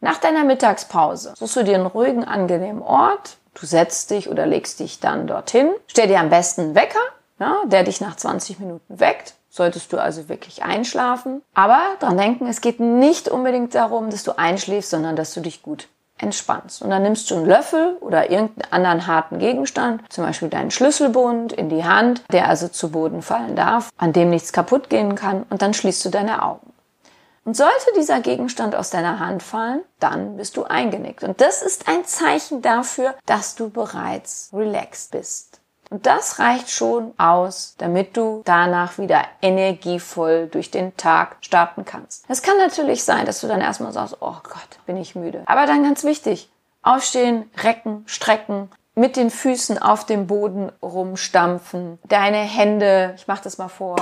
Nach 0.00 0.18
deiner 0.18 0.44
Mittagspause 0.44 1.34
suchst 1.36 1.56
du 1.56 1.64
dir 1.64 1.74
einen 1.74 1.86
ruhigen, 1.86 2.24
angenehmen 2.24 2.82
Ort, 2.82 3.36
Du 3.54 3.66
setzt 3.66 4.10
dich 4.10 4.28
oder 4.28 4.46
legst 4.46 4.80
dich 4.80 5.00
dann 5.00 5.26
dorthin. 5.26 5.70
Stell 5.86 6.08
dir 6.08 6.20
am 6.20 6.30
besten 6.30 6.60
einen 6.62 6.74
Wecker, 6.74 7.00
ja, 7.38 7.56
der 7.66 7.84
dich 7.84 8.00
nach 8.00 8.16
20 8.16 8.58
Minuten 8.60 9.00
weckt. 9.00 9.34
Solltest 9.48 9.92
du 9.92 9.98
also 9.98 10.28
wirklich 10.28 10.62
einschlafen. 10.62 11.42
Aber 11.54 11.80
dran 11.98 12.16
denken, 12.16 12.46
es 12.46 12.60
geht 12.60 12.78
nicht 12.78 13.28
unbedingt 13.28 13.74
darum, 13.74 14.10
dass 14.10 14.22
du 14.22 14.38
einschläfst, 14.38 14.90
sondern 14.90 15.16
dass 15.16 15.34
du 15.34 15.40
dich 15.40 15.62
gut 15.62 15.88
entspannst. 16.22 16.82
Und 16.82 16.90
dann 16.90 17.02
nimmst 17.02 17.30
du 17.30 17.36
einen 17.36 17.46
Löffel 17.46 17.96
oder 18.00 18.30
irgendeinen 18.30 18.72
anderen 18.72 19.06
harten 19.06 19.38
Gegenstand, 19.38 20.02
zum 20.12 20.24
Beispiel 20.24 20.48
deinen 20.48 20.70
Schlüsselbund 20.70 21.52
in 21.52 21.68
die 21.68 21.84
Hand, 21.84 22.22
der 22.30 22.48
also 22.48 22.68
zu 22.68 22.90
Boden 22.90 23.22
fallen 23.22 23.56
darf, 23.56 23.90
an 23.96 24.12
dem 24.12 24.30
nichts 24.30 24.52
kaputt 24.52 24.90
gehen 24.90 25.14
kann, 25.14 25.44
und 25.50 25.62
dann 25.62 25.74
schließt 25.74 26.04
du 26.04 26.10
deine 26.10 26.42
Augen. 26.42 26.69
Und 27.44 27.56
sollte 27.56 27.92
dieser 27.96 28.20
Gegenstand 28.20 28.74
aus 28.74 28.90
deiner 28.90 29.18
Hand 29.18 29.42
fallen, 29.42 29.82
dann 29.98 30.36
bist 30.36 30.56
du 30.56 30.64
eingenickt. 30.64 31.24
Und 31.24 31.40
das 31.40 31.62
ist 31.62 31.88
ein 31.88 32.04
Zeichen 32.04 32.62
dafür, 32.62 33.14
dass 33.26 33.54
du 33.54 33.70
bereits 33.70 34.50
relaxed 34.52 35.12
bist. 35.12 35.60
Und 35.90 36.06
das 36.06 36.38
reicht 36.38 36.70
schon 36.70 37.12
aus, 37.18 37.74
damit 37.78 38.16
du 38.16 38.42
danach 38.44 38.98
wieder 38.98 39.24
energievoll 39.42 40.46
durch 40.46 40.70
den 40.70 40.96
Tag 40.96 41.38
starten 41.40 41.84
kannst. 41.84 42.24
Es 42.28 42.42
kann 42.42 42.56
natürlich 42.58 43.02
sein, 43.02 43.26
dass 43.26 43.40
du 43.40 43.48
dann 43.48 43.60
erstmal 43.60 43.92
sagst, 43.92 44.18
oh 44.20 44.36
Gott, 44.44 44.78
bin 44.86 44.96
ich 44.96 45.16
müde. 45.16 45.42
Aber 45.46 45.66
dann 45.66 45.82
ganz 45.82 46.04
wichtig, 46.04 46.48
aufstehen, 46.82 47.50
recken, 47.56 48.04
strecken, 48.06 48.70
mit 48.94 49.16
den 49.16 49.30
Füßen 49.30 49.78
auf 49.78 50.04
dem 50.06 50.26
Boden 50.26 50.70
rumstampfen, 50.82 51.98
deine 52.06 52.38
Hände, 52.38 53.14
ich 53.16 53.26
mach 53.26 53.40
das 53.40 53.58
mal 53.58 53.68
vor, 53.68 53.96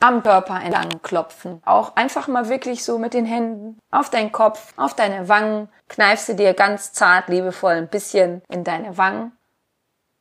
am 0.00 0.22
Körper 0.22 0.60
entlang 0.60 1.00
klopfen. 1.02 1.62
Auch 1.64 1.96
einfach 1.96 2.28
mal 2.28 2.48
wirklich 2.48 2.84
so 2.84 2.98
mit 2.98 3.14
den 3.14 3.26
Händen 3.26 3.78
auf 3.90 4.10
deinen 4.10 4.32
Kopf, 4.32 4.72
auf 4.76 4.94
deine 4.94 5.28
Wangen, 5.28 5.68
kneifst 5.88 6.28
du 6.28 6.34
dir 6.34 6.54
ganz 6.54 6.92
zart, 6.92 7.28
liebevoll 7.28 7.72
ein 7.72 7.88
bisschen 7.88 8.42
in 8.48 8.64
deine 8.64 8.98
Wangen. 8.98 9.32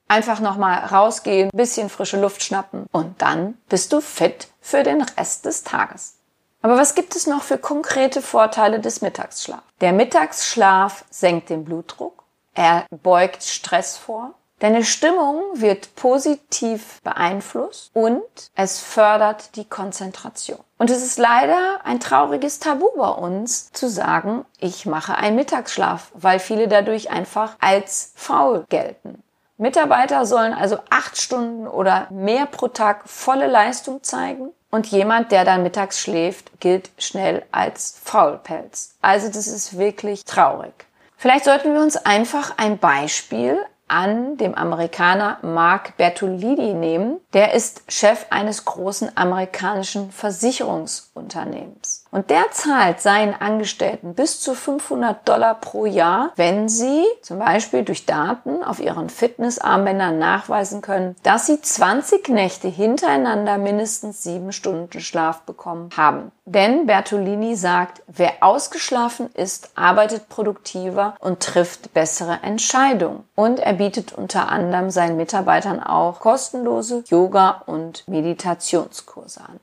Einfach 0.07 0.39
nochmal 0.39 0.85
rausgehen, 0.85 1.49
bisschen 1.53 1.89
frische 1.89 2.19
Luft 2.19 2.41
schnappen 2.43 2.85
und 2.91 3.21
dann 3.21 3.55
bist 3.67 3.91
du 3.91 3.99
fit 3.99 4.47
für 4.61 4.83
den 4.83 5.01
Rest 5.01 5.45
des 5.45 5.63
Tages. 5.63 6.17
Aber 6.61 6.77
was 6.77 6.95
gibt 6.95 7.15
es 7.15 7.27
noch 7.27 7.43
für 7.43 7.57
konkrete 7.57 8.21
Vorteile 8.21 8.79
des 8.79 9.01
Mittagsschlafs? 9.01 9.63
Der 9.81 9.93
Mittagsschlaf 9.93 11.05
senkt 11.09 11.49
den 11.49 11.65
Blutdruck, 11.65 12.23
er 12.53 12.85
beugt 12.89 13.43
Stress 13.43 13.97
vor, 13.97 14.33
Deine 14.59 14.83
Stimmung 14.83 15.43
wird 15.53 15.95
positiv 15.95 16.99
beeinflusst 17.03 17.91
und 17.93 18.23
es 18.55 18.79
fördert 18.79 19.55
die 19.55 19.65
Konzentration. 19.65 20.59
Und 20.79 20.89
es 20.89 21.03
ist 21.03 21.19
leider 21.19 21.81
ein 21.83 21.99
trauriges 21.99 22.57
Tabu 22.57 22.87
bei 22.97 23.09
uns 23.09 23.71
zu 23.71 23.87
sagen, 23.87 24.45
ich 24.59 24.87
mache 24.87 25.15
einen 25.15 25.35
Mittagsschlaf, 25.35 26.11
weil 26.15 26.39
viele 26.39 26.67
dadurch 26.67 27.11
einfach 27.11 27.55
als 27.59 28.13
faul 28.15 28.65
gelten. 28.69 29.21
Mitarbeiter 29.57 30.25
sollen 30.25 30.53
also 30.53 30.79
acht 30.89 31.17
Stunden 31.17 31.67
oder 31.67 32.07
mehr 32.09 32.47
pro 32.47 32.67
Tag 32.67 33.07
volle 33.07 33.47
Leistung 33.47 34.01
zeigen. 34.03 34.51
Und 34.69 34.87
jemand, 34.87 35.31
der 35.31 35.45
dann 35.45 35.63
mittags 35.63 35.99
schläft, 35.99 36.59
gilt 36.59 36.89
schnell 36.97 37.45
als 37.51 37.99
Faulpelz. 38.03 38.95
Also 39.01 39.27
das 39.27 39.47
ist 39.47 39.77
wirklich 39.77 40.25
traurig. 40.25 40.73
Vielleicht 41.15 41.45
sollten 41.45 41.73
wir 41.73 41.81
uns 41.81 41.95
einfach 41.97 42.57
ein 42.57 42.77
Beispiel 42.77 43.57
an 43.87 44.37
dem 44.37 44.53
Amerikaner 44.53 45.37
Mark 45.41 45.97
Bertolini 45.97 46.73
nehmen. 46.73 47.19
Der 47.33 47.53
ist 47.53 47.83
Chef 47.87 48.25
eines 48.29 48.65
großen 48.65 49.15
amerikanischen 49.15 50.11
Versicherungsunternehmens. 50.11 51.96
Und 52.11 52.29
der 52.29 52.51
zahlt 52.51 53.01
seinen 53.01 53.33
Angestellten 53.33 54.13
bis 54.13 54.39
zu 54.39 54.53
500 54.53 55.27
Dollar 55.27 55.55
pro 55.55 55.85
Jahr, 55.85 56.31
wenn 56.35 56.69
sie 56.69 57.03
zum 57.21 57.39
Beispiel 57.39 57.83
durch 57.83 58.05
Daten 58.05 58.63
auf 58.63 58.79
ihren 58.79 59.09
Fitnessarmbändern 59.09 60.17
nachweisen 60.17 60.81
können, 60.81 61.15
dass 61.23 61.45
sie 61.45 61.61
20 61.61 62.29
Nächte 62.29 62.67
hintereinander 62.67 63.57
mindestens 63.57 64.23
sieben 64.23 64.51
Stunden 64.51 64.99
Schlaf 64.99 65.41
bekommen 65.41 65.89
haben. 65.95 66.31
Denn 66.45 66.85
Bertolini 66.85 67.55
sagt, 67.55 68.01
wer 68.07 68.35
ausgeschlafen 68.41 69.29
ist, 69.33 69.71
arbeitet 69.75 70.29
produktiver 70.29 71.15
und 71.19 71.41
trifft 71.41 71.93
bessere 71.93 72.39
Entscheidungen. 72.41 73.25
Und 73.35 73.59
er 73.59 73.73
bietet 73.73 74.13
unter 74.13 74.49
anderem 74.49 74.89
seinen 74.89 75.17
Mitarbeitern 75.17 75.83
auch 75.83 76.21
kostenlose 76.21 77.03
Yoga- 77.07 77.63
und 77.65 78.07
Meditationskurse 78.07 79.41
an. 79.41 79.59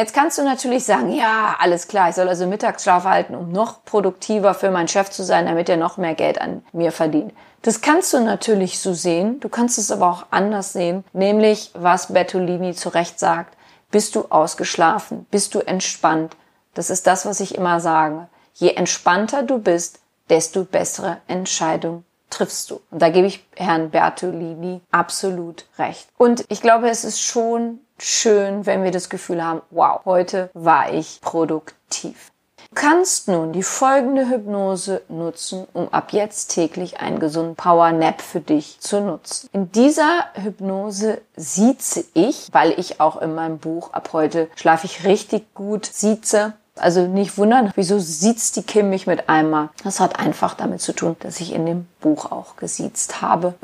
Jetzt 0.00 0.14
kannst 0.14 0.38
du 0.38 0.44
natürlich 0.44 0.84
sagen, 0.84 1.12
ja, 1.12 1.56
alles 1.58 1.86
klar, 1.86 2.08
ich 2.08 2.14
soll 2.14 2.26
also 2.26 2.46
Mittagsschlaf 2.46 3.04
halten, 3.04 3.34
um 3.34 3.52
noch 3.52 3.84
produktiver 3.84 4.54
für 4.54 4.70
meinen 4.70 4.88
Chef 4.88 5.10
zu 5.10 5.22
sein, 5.22 5.44
damit 5.44 5.68
er 5.68 5.76
noch 5.76 5.98
mehr 5.98 6.14
Geld 6.14 6.40
an 6.40 6.64
mir 6.72 6.90
verdient. 6.90 7.34
Das 7.60 7.82
kannst 7.82 8.14
du 8.14 8.20
natürlich 8.20 8.80
so 8.80 8.94
sehen, 8.94 9.40
du 9.40 9.50
kannst 9.50 9.76
es 9.76 9.90
aber 9.90 10.08
auch 10.08 10.24
anders 10.30 10.72
sehen, 10.72 11.04
nämlich 11.12 11.70
was 11.74 12.14
Bertolini 12.14 12.72
zu 12.72 12.88
Recht 12.88 13.18
sagt, 13.20 13.54
bist 13.90 14.14
du 14.14 14.24
ausgeschlafen, 14.30 15.26
bist 15.30 15.54
du 15.54 15.58
entspannt. 15.58 16.34
Das 16.72 16.88
ist 16.88 17.06
das, 17.06 17.26
was 17.26 17.40
ich 17.40 17.54
immer 17.54 17.78
sage. 17.80 18.28
Je 18.54 18.70
entspannter 18.70 19.42
du 19.42 19.58
bist, 19.58 19.98
desto 20.30 20.64
bessere 20.64 21.18
Entscheidungen 21.28 22.06
triffst 22.30 22.70
du. 22.70 22.80
Und 22.90 23.02
da 23.02 23.10
gebe 23.10 23.26
ich 23.26 23.44
Herrn 23.54 23.90
Bertolini 23.90 24.80
absolut 24.90 25.66
recht. 25.78 26.08
Und 26.16 26.46
ich 26.48 26.62
glaube, 26.62 26.88
es 26.88 27.04
ist 27.04 27.20
schon 27.20 27.80
schön, 28.02 28.66
wenn 28.66 28.84
wir 28.84 28.90
das 28.90 29.08
Gefühl 29.08 29.44
haben, 29.44 29.62
wow, 29.70 30.00
heute 30.04 30.50
war 30.54 30.92
ich 30.92 31.20
produktiv. 31.20 32.30
Du 32.68 32.76
kannst 32.76 33.26
nun 33.26 33.52
die 33.52 33.64
folgende 33.64 34.28
Hypnose 34.28 35.02
nutzen, 35.08 35.66
um 35.72 35.88
ab 35.88 36.12
jetzt 36.12 36.52
täglich 36.52 37.00
einen 37.00 37.18
gesunden 37.18 37.56
Power 37.56 37.90
Nap 37.90 38.22
für 38.22 38.38
dich 38.40 38.78
zu 38.78 39.00
nutzen. 39.00 39.48
In 39.52 39.72
dieser 39.72 40.26
Hypnose 40.34 41.20
sieze 41.36 42.04
ich, 42.14 42.48
weil 42.52 42.78
ich 42.78 43.00
auch 43.00 43.20
in 43.20 43.34
meinem 43.34 43.58
Buch 43.58 43.92
ab 43.92 44.10
heute 44.12 44.48
schlafe 44.54 44.86
ich 44.86 45.04
richtig 45.04 45.52
gut 45.54 45.84
sieze. 45.84 46.52
Also 46.76 47.06
nicht 47.06 47.36
wundern, 47.36 47.72
wieso 47.74 47.98
sieht 47.98 48.54
die 48.54 48.62
Kim 48.62 48.88
mich 48.88 49.06
mit 49.08 49.28
einmal? 49.28 49.70
Das 49.82 49.98
hat 49.98 50.20
einfach 50.20 50.54
damit 50.54 50.80
zu 50.80 50.92
tun, 50.92 51.16
dass 51.20 51.40
ich 51.40 51.52
in 51.52 51.66
dem 51.66 51.88
Buch 52.00 52.30
auch 52.30 52.54
gesiezt 52.54 53.20
habe. 53.20 53.54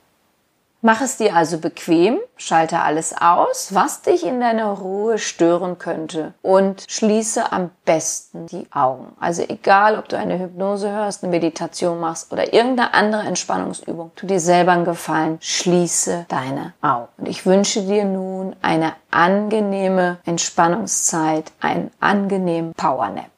Mach 0.87 1.01
es 1.01 1.17
dir 1.17 1.35
also 1.35 1.59
bequem, 1.59 2.21
schalte 2.37 2.79
alles 2.79 3.13
aus, 3.21 3.75
was 3.75 4.03
dich 4.03 4.25
in 4.25 4.39
deiner 4.39 4.69
Ruhe 4.69 5.19
stören 5.19 5.79
könnte 5.79 6.35
und 6.43 6.85
schließe 6.87 7.51
am 7.51 7.71
besten 7.85 8.47
die 8.47 8.69
Augen. 8.71 9.09
Also 9.19 9.43
egal, 9.49 9.99
ob 9.99 10.09
du 10.09 10.17
eine 10.17 10.39
Hypnose 10.39 10.89
hörst, 10.89 11.25
eine 11.25 11.33
Meditation 11.33 11.99
machst 11.99 12.33
oder 12.33 12.55
irgendeine 12.55 12.95
andere 12.95 13.23
Entspannungsübung, 13.23 14.13
tu 14.15 14.27
dir 14.27 14.39
selber 14.39 14.71
einen 14.71 14.85
Gefallen, 14.85 15.39
schließe 15.41 16.27
deine 16.29 16.73
Augen. 16.83 17.09
Und 17.19 17.27
ich 17.27 17.45
wünsche 17.47 17.83
dir 17.83 18.05
nun 18.05 18.55
eine 18.63 18.93
angenehme 19.11 20.19
Entspannungszeit, 20.25 21.51
einen 21.61 21.91
angenehmen 21.99 22.75
Powernap. 22.75 23.36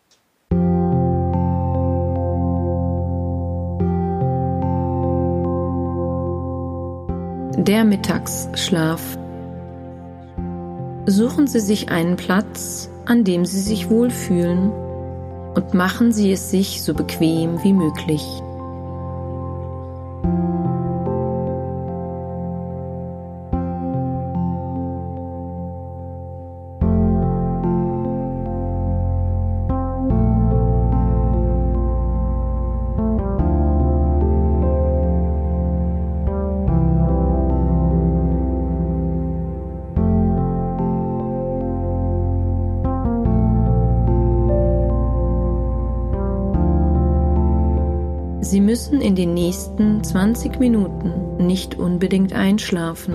Der 7.69 7.85
Mittagsschlaf. 7.85 9.19
Suchen 11.05 11.47
Sie 11.47 11.61
sich 11.61 11.91
einen 11.91 12.17
Platz, 12.17 12.89
an 13.05 13.25
dem 13.25 13.45
Sie 13.45 13.61
sich 13.61 13.91
wohlfühlen 13.91 14.73
und 15.55 15.75
machen 15.75 16.11
Sie 16.11 16.33
es 16.33 16.51
sich 16.51 16.83
so 16.83 16.95
bequem 16.95 17.63
wie 17.63 17.75
möglich. 17.75 18.25
Müssen 48.89 49.03
in 49.03 49.15
den 49.15 49.35
nächsten 49.35 50.03
20 50.03 50.59
Minuten 50.59 51.47
nicht 51.47 51.79
unbedingt 51.79 52.33
einschlafen. 52.33 53.15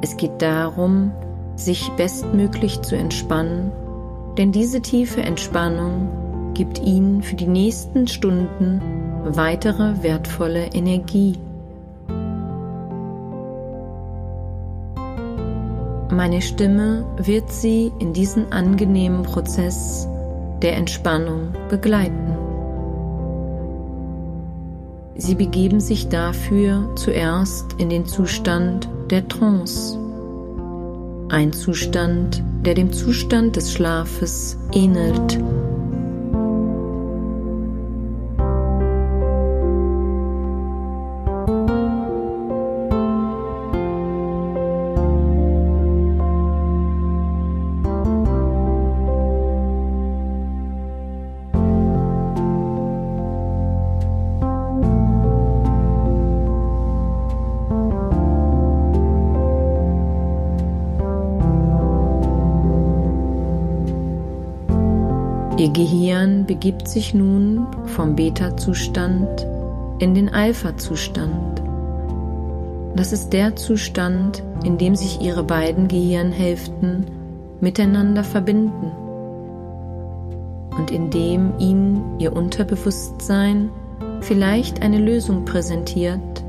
Es 0.00 0.16
geht 0.16 0.40
darum, 0.40 1.10
sich 1.56 1.90
bestmöglich 1.96 2.80
zu 2.82 2.96
entspannen, 2.96 3.72
denn 4.38 4.52
diese 4.52 4.80
tiefe 4.80 5.22
Entspannung 5.22 6.52
gibt 6.54 6.78
Ihnen 6.80 7.22
für 7.22 7.34
die 7.34 7.48
nächsten 7.48 8.06
Stunden 8.06 8.80
weitere 9.24 10.04
wertvolle 10.04 10.66
Energie. 10.66 11.36
Meine 16.12 16.42
Stimme 16.42 17.04
wird 17.16 17.50
Sie 17.50 17.90
in 17.98 18.12
diesen 18.12 18.52
angenehmen 18.52 19.22
Prozess 19.22 20.06
der 20.62 20.76
Entspannung 20.76 21.54
begleiten. 21.68 22.29
Sie 25.16 25.34
begeben 25.34 25.80
sich 25.80 26.08
dafür 26.08 26.94
zuerst 26.96 27.74
in 27.78 27.88
den 27.90 28.06
Zustand 28.06 28.88
der 29.10 29.28
Trance, 29.28 29.98
ein 31.28 31.52
Zustand, 31.52 32.42
der 32.64 32.74
dem 32.74 32.92
Zustand 32.92 33.56
des 33.56 33.72
Schlafes 33.72 34.58
ähnelt. 34.72 35.38
Ihr 65.60 65.68
Gehirn 65.68 66.46
begibt 66.46 66.88
sich 66.88 67.12
nun 67.12 67.66
vom 67.84 68.16
Beta-Zustand 68.16 69.46
in 69.98 70.14
den 70.14 70.30
Alpha-Zustand. 70.30 71.60
Das 72.96 73.12
ist 73.12 73.34
der 73.34 73.56
Zustand, 73.56 74.42
in 74.64 74.78
dem 74.78 74.96
sich 74.96 75.20
Ihre 75.20 75.44
beiden 75.44 75.86
Gehirnhälften 75.86 77.04
miteinander 77.60 78.24
verbinden 78.24 78.90
und 80.78 80.90
in 80.90 81.10
dem 81.10 81.52
Ihnen 81.58 82.18
Ihr 82.18 82.32
Unterbewusstsein 82.32 83.68
vielleicht 84.22 84.80
eine 84.80 84.98
Lösung 84.98 85.44
präsentiert, 85.44 86.42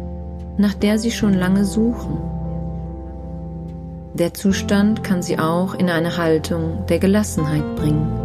nach 0.55 0.73
der 0.73 0.97
Sie 0.97 1.11
schon 1.11 1.33
lange 1.33 1.65
suchen. 1.65 2.17
Der 4.13 4.33
Zustand 4.33 5.03
kann 5.03 5.21
Sie 5.21 5.37
auch 5.37 5.73
in 5.73 5.89
eine 5.89 6.15
Haltung 6.15 6.85
der 6.87 6.99
Gelassenheit 6.99 7.75
bringen. 7.75 8.20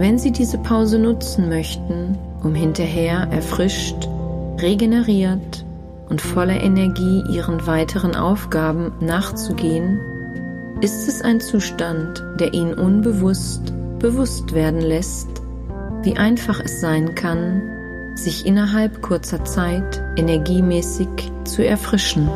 Wenn 0.00 0.18
Sie 0.18 0.32
diese 0.32 0.56
Pause 0.56 0.98
nutzen 0.98 1.50
möchten, 1.50 2.16
um 2.42 2.54
hinterher 2.54 3.28
erfrischt, 3.30 4.08
regeneriert 4.58 5.66
und 6.08 6.22
voller 6.22 6.58
Energie 6.58 7.22
Ihren 7.30 7.66
weiteren 7.66 8.16
Aufgaben 8.16 8.92
nachzugehen, 9.00 10.00
ist 10.80 11.06
es 11.06 11.20
ein 11.20 11.38
Zustand, 11.38 12.24
der 12.40 12.54
Ihnen 12.54 12.72
unbewusst 12.72 13.74
bewusst 13.98 14.54
werden 14.54 14.80
lässt, 14.80 15.28
wie 16.00 16.16
einfach 16.16 16.60
es 16.64 16.80
sein 16.80 17.14
kann, 17.14 17.60
sich 18.14 18.46
innerhalb 18.46 19.02
kurzer 19.02 19.44
Zeit 19.44 20.02
energiemäßig 20.16 21.08
zu 21.44 21.62
erfrischen. 21.62 22.30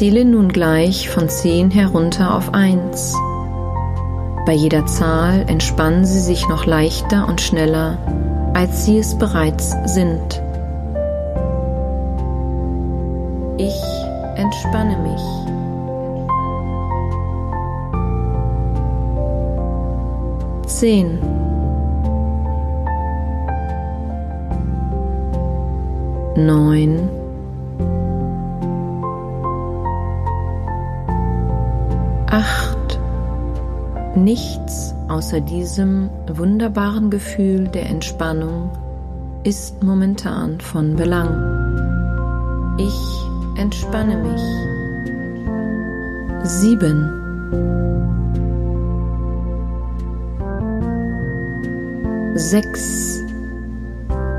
Zähle 0.00 0.24
nun 0.24 0.48
gleich 0.48 1.10
von 1.10 1.28
10 1.28 1.70
herunter 1.72 2.34
auf 2.34 2.54
1. 2.54 3.14
Bei 4.46 4.54
jeder 4.54 4.86
Zahl 4.86 5.44
entspannen 5.46 6.06
Sie 6.06 6.20
sich 6.20 6.48
noch 6.48 6.64
leichter 6.64 7.28
und 7.28 7.42
schneller, 7.42 7.98
als 8.54 8.86
Sie 8.86 8.96
es 8.96 9.18
bereits 9.18 9.76
sind. 9.84 10.42
Ich 13.58 13.78
entspanne 14.36 14.96
mich. 15.02 15.20
Zehn. 20.66 21.18
Neun. 26.36 27.19
Acht. 32.30 33.00
Nichts 34.14 34.94
außer 35.08 35.40
diesem 35.40 36.10
wunderbaren 36.28 37.10
Gefühl 37.10 37.66
der 37.66 37.86
Entspannung 37.86 38.70
ist 39.42 39.82
momentan 39.82 40.60
von 40.60 40.94
Belang. 40.94 42.76
Ich 42.78 42.94
entspanne 43.60 44.16
mich. 44.16 44.42
Sieben. 46.48 47.16
Sechs. 52.36 53.24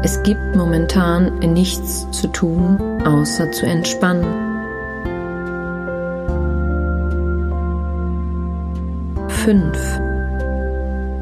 Es 0.01 0.23
gibt 0.23 0.55
momentan 0.55 1.39
nichts 1.39 2.09
zu 2.11 2.27
tun, 2.27 2.79
außer 3.05 3.51
zu 3.51 3.65
entspannen. 3.65 4.50
Fünf. 9.43 9.99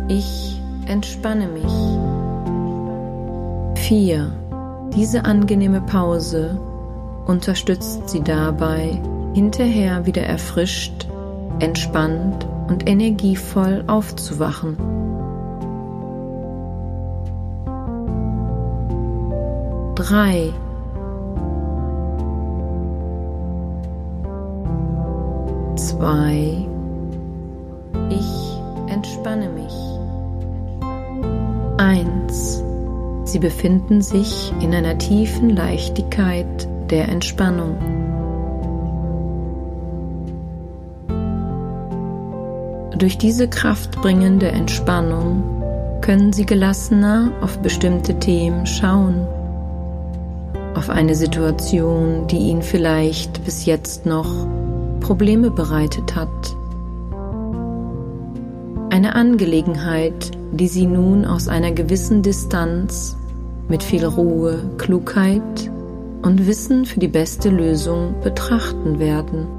Ich 0.09 0.61
entspanne 0.87 1.47
mich. 1.47 1.71
Vier. 3.81 4.33
Diese 4.93 5.23
angenehme 5.23 5.79
Pause 5.79 6.59
unterstützt 7.27 8.09
Sie 8.09 8.21
dabei, 8.21 9.01
hinterher 9.33 10.05
wieder 10.05 10.23
erfrischt, 10.23 11.07
entspannt 11.59 12.45
und 12.67 12.89
energievoll 12.89 13.85
aufzuwachen. 13.87 14.75
Drei. 19.95 20.51
Zwei. 25.77 26.67
Entspanne 29.19 29.49
mich. 29.49 29.75
Eins. 31.77 32.63
Sie 33.25 33.39
befinden 33.39 34.01
sich 34.01 34.53
in 34.61 34.73
einer 34.73 34.97
tiefen 34.97 35.49
Leichtigkeit 35.49 36.45
der 36.89 37.09
Entspannung. 37.09 37.75
Durch 42.97 43.17
diese 43.17 43.49
kraftbringende 43.49 44.47
Entspannung 44.47 45.43
können 45.99 46.31
Sie 46.31 46.45
gelassener 46.45 47.33
auf 47.41 47.59
bestimmte 47.59 48.19
Themen 48.19 48.65
schauen, 48.65 49.27
auf 50.75 50.89
eine 50.89 51.15
Situation, 51.15 52.25
die 52.27 52.37
Ihnen 52.37 52.61
vielleicht 52.61 53.43
bis 53.43 53.65
jetzt 53.65 54.05
noch 54.05 54.47
Probleme 55.01 55.51
bereitet 55.51 56.15
hat 56.15 56.55
eine 58.99 59.15
Angelegenheit, 59.15 60.31
die 60.51 60.67
Sie 60.67 60.85
nun 60.85 61.23
aus 61.23 61.47
einer 61.47 61.71
gewissen 61.71 62.21
Distanz 62.21 63.15
mit 63.69 63.81
viel 63.81 64.03
Ruhe, 64.03 64.71
Klugheit 64.77 65.71
und 66.21 66.45
Wissen 66.45 66.83
für 66.83 66.99
die 66.99 67.07
beste 67.07 67.49
Lösung 67.49 68.15
betrachten 68.21 68.99
werden. 68.99 69.58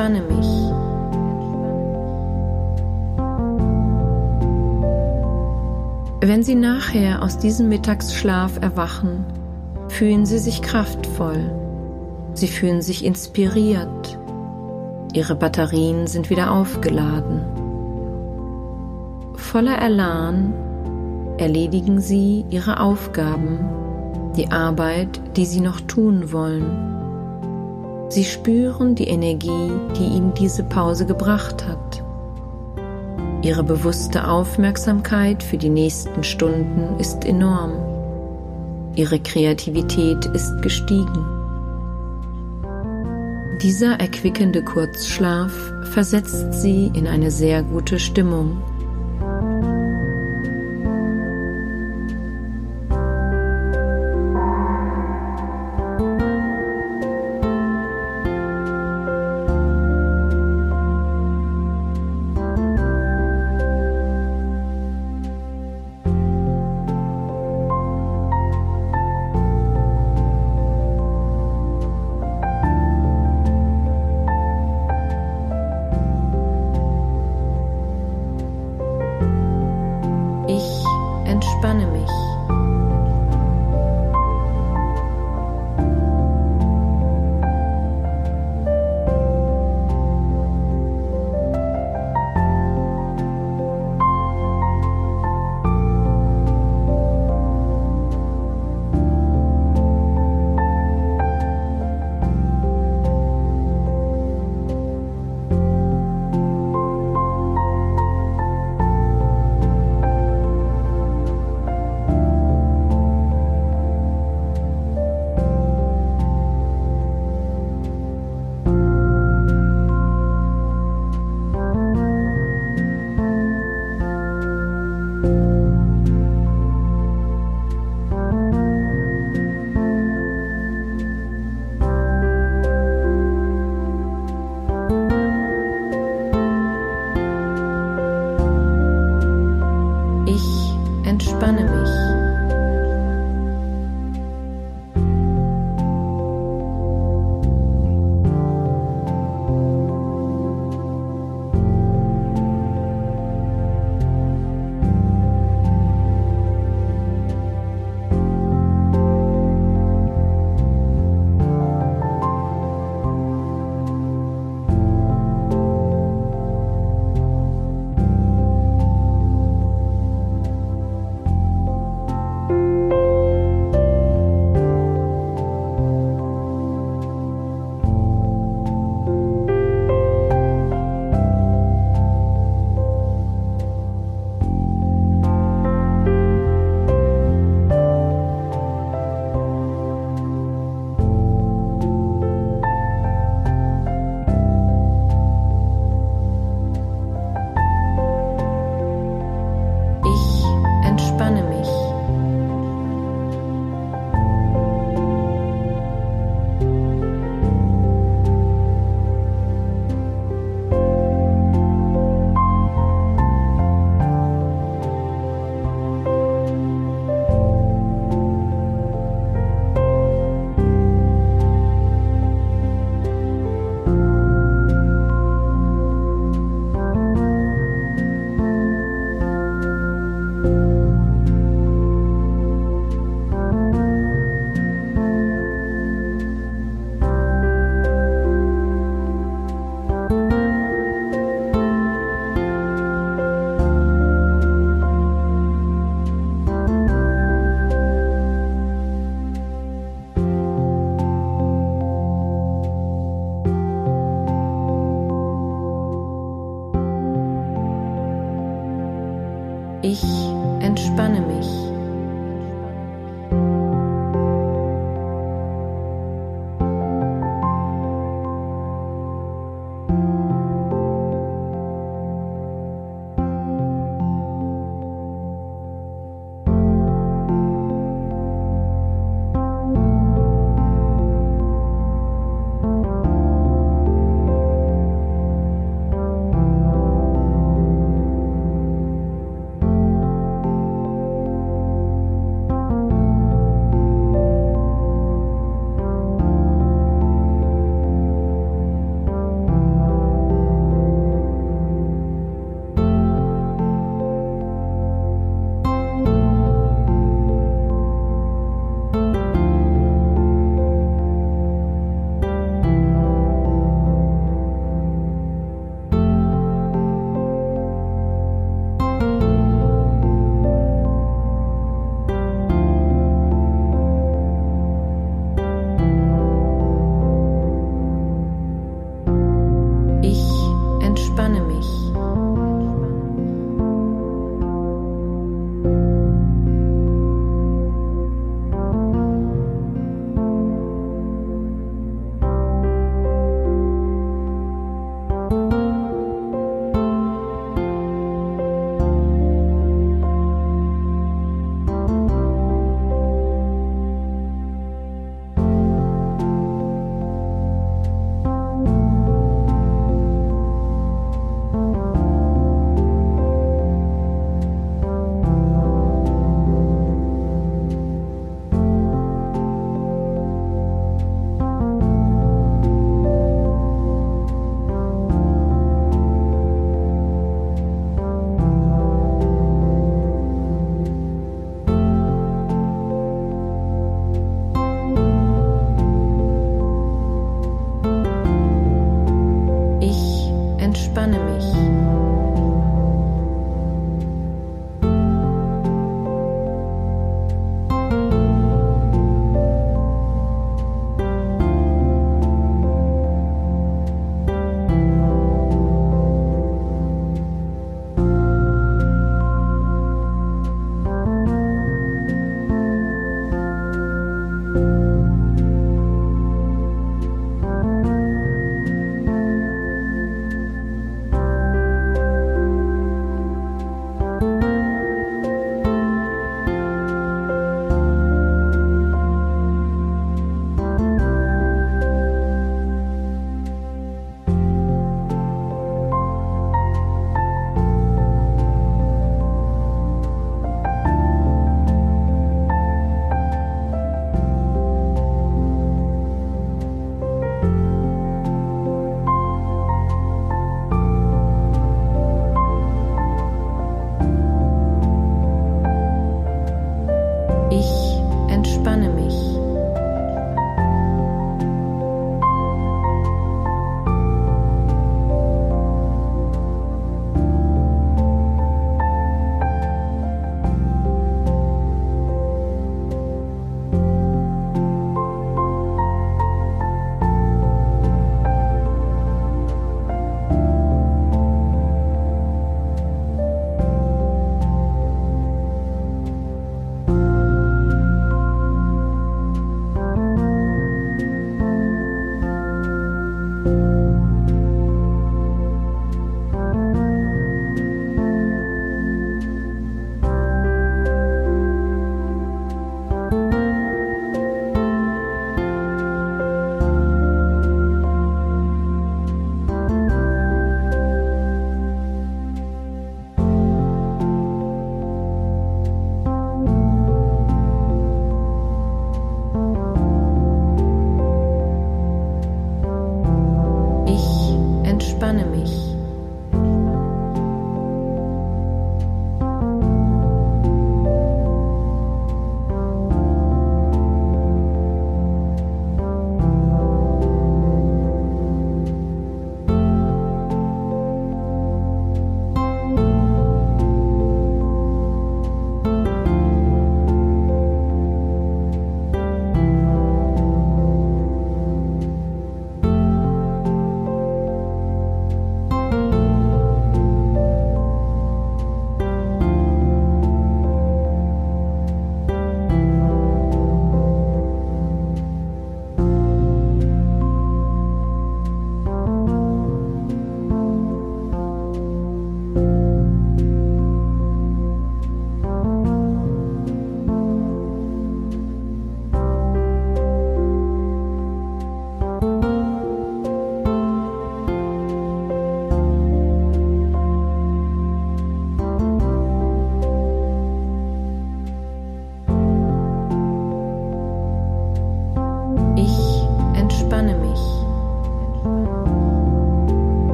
Entspanne 0.00 0.22
mich. 0.22 0.46
Wenn 6.22 6.42
Sie 6.42 6.54
nachher 6.54 7.22
aus 7.22 7.38
diesem 7.38 7.68
Mittagsschlaf 7.68 8.60
erwachen, 8.60 9.24
fühlen 9.88 10.26
Sie 10.26 10.38
sich 10.38 10.62
kraftvoll. 10.62 11.50
Sie 12.34 12.46
fühlen 12.46 12.82
sich 12.82 13.04
inspiriert. 13.04 14.18
Ihre 15.12 15.34
Batterien 15.34 16.06
sind 16.06 16.30
wieder 16.30 16.52
aufgeladen. 16.52 17.42
Voller 19.34 19.82
Elan 19.82 20.54
erledigen 21.38 22.00
Sie 22.00 22.44
Ihre 22.50 22.80
Aufgaben, 22.80 23.58
die 24.36 24.50
Arbeit, 24.52 25.20
die 25.36 25.46
Sie 25.46 25.60
noch 25.60 25.80
tun 25.80 26.32
wollen. 26.32 26.89
Sie 28.10 28.24
spüren 28.24 28.96
die 28.96 29.06
Energie, 29.06 29.70
die 29.96 30.16
Ihnen 30.16 30.34
diese 30.34 30.64
Pause 30.64 31.06
gebracht 31.06 31.64
hat. 31.68 32.02
Ihre 33.42 33.62
bewusste 33.62 34.26
Aufmerksamkeit 34.26 35.44
für 35.44 35.56
die 35.56 35.68
nächsten 35.68 36.24
Stunden 36.24 36.98
ist 36.98 37.24
enorm. 37.24 37.70
Ihre 38.96 39.20
Kreativität 39.20 40.26
ist 40.26 40.60
gestiegen. 40.60 41.24
Dieser 43.62 44.00
erquickende 44.00 44.64
Kurzschlaf 44.64 45.52
versetzt 45.92 46.52
Sie 46.54 46.90
in 46.92 47.06
eine 47.06 47.30
sehr 47.30 47.62
gute 47.62 48.00
Stimmung. 48.00 48.60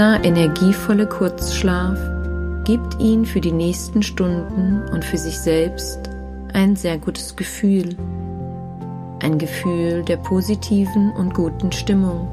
Dieser 0.00 0.24
energievolle 0.24 1.06
Kurzschlaf 1.06 1.98
gibt 2.64 2.98
ihn 2.98 3.26
für 3.26 3.42
die 3.42 3.52
nächsten 3.52 4.02
Stunden 4.02 4.82
und 4.90 5.04
für 5.04 5.18
sich 5.18 5.38
selbst 5.38 6.08
ein 6.54 6.74
sehr 6.74 6.96
gutes 6.96 7.36
Gefühl. 7.36 7.98
Ein 9.22 9.36
Gefühl 9.36 10.02
der 10.02 10.16
positiven 10.16 11.12
und 11.18 11.34
guten 11.34 11.70
Stimmung. 11.70 12.28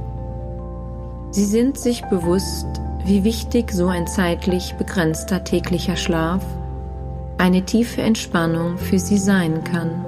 Sie 1.32 1.44
sind 1.44 1.78
sich 1.78 2.04
bewusst, 2.06 2.68
wie 3.04 3.26
wichtig 3.26 3.74
so 3.74 3.88
ein 3.88 4.08
zeitlich 4.08 4.74
begrenzter 4.76 5.44
täglicher 5.44 5.98
Schlaf, 5.98 6.46
eine 7.38 7.64
tiefe 7.64 8.02
Entspannung 8.02 8.78
für 8.78 8.98
Sie 8.98 9.18
sein 9.18 9.62
kann. 9.66 10.06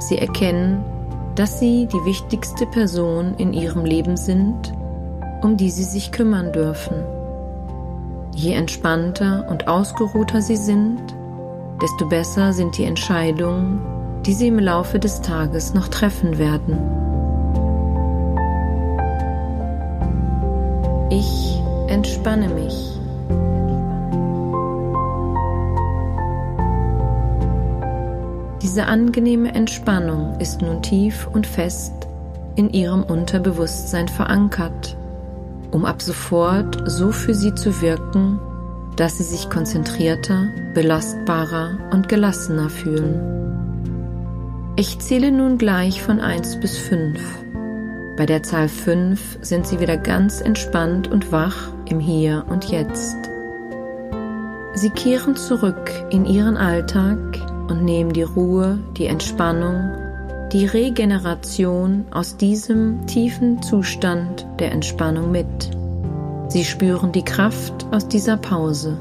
Sie 0.00 0.18
erkennen, 0.18 0.84
dass 1.36 1.60
sie 1.60 1.86
die 1.86 2.04
wichtigste 2.04 2.66
Person 2.66 3.36
in 3.38 3.52
ihrem 3.52 3.84
Leben 3.84 4.16
sind, 4.16 4.72
um 5.46 5.56
die 5.56 5.70
sie 5.70 5.84
sich 5.84 6.10
kümmern 6.10 6.52
dürfen. 6.52 7.04
Je 8.34 8.52
entspannter 8.52 9.46
und 9.48 9.68
ausgeruhter 9.68 10.42
sie 10.42 10.56
sind, 10.56 11.00
desto 11.80 12.08
besser 12.08 12.52
sind 12.52 12.76
die 12.76 12.82
Entscheidungen, 12.82 13.80
die 14.26 14.34
sie 14.34 14.48
im 14.48 14.58
Laufe 14.58 14.98
des 14.98 15.20
Tages 15.20 15.72
noch 15.72 15.86
treffen 15.86 16.38
werden. 16.38 16.78
Ich 21.10 21.60
entspanne 21.86 22.48
mich. 22.48 22.98
Diese 28.62 28.86
angenehme 28.86 29.54
Entspannung 29.54 30.40
ist 30.40 30.60
nun 30.60 30.82
tief 30.82 31.28
und 31.32 31.46
fest 31.46 31.92
in 32.56 32.70
ihrem 32.70 33.04
Unterbewusstsein 33.04 34.08
verankert, 34.08 34.96
um 35.70 35.84
ab 35.84 36.02
sofort 36.02 36.82
so 36.86 37.10
für 37.10 37.34
sie 37.34 37.54
zu 37.54 37.80
wirken, 37.80 38.38
dass 38.96 39.18
sie 39.18 39.24
sich 39.24 39.50
konzentrierter, 39.50 40.48
belastbarer 40.74 41.78
und 41.92 42.08
gelassener 42.08 42.70
fühlen. 42.70 43.46
Ich 44.76 44.98
zähle 44.98 45.32
nun 45.32 45.58
gleich 45.58 46.02
von 46.02 46.20
1 46.20 46.60
bis 46.60 46.78
5. 46.78 47.18
Bei 48.16 48.26
der 48.26 48.42
Zahl 48.42 48.68
5 48.68 49.38
sind 49.42 49.66
sie 49.66 49.80
wieder 49.80 49.96
ganz 49.96 50.40
entspannt 50.40 51.08
und 51.08 51.32
wach 51.32 51.72
im 51.88 52.00
Hier 52.00 52.44
und 52.48 52.64
Jetzt. 52.66 53.16
Sie 54.74 54.90
kehren 54.90 55.36
zurück 55.36 55.90
in 56.10 56.24
ihren 56.24 56.56
Alltag 56.56 57.18
und 57.68 57.84
nehmen 57.84 58.12
die 58.12 58.22
Ruhe, 58.22 58.78
die 58.96 59.06
Entspannung, 59.06 60.05
die 60.52 60.66
Regeneration 60.66 62.06
aus 62.12 62.36
diesem 62.36 63.06
tiefen 63.06 63.62
Zustand 63.62 64.46
der 64.60 64.72
Entspannung 64.72 65.32
mit. 65.32 65.70
Sie 66.48 66.64
spüren 66.64 67.10
die 67.10 67.24
Kraft 67.24 67.86
aus 67.90 68.06
dieser 68.06 68.36
Pause. 68.36 68.96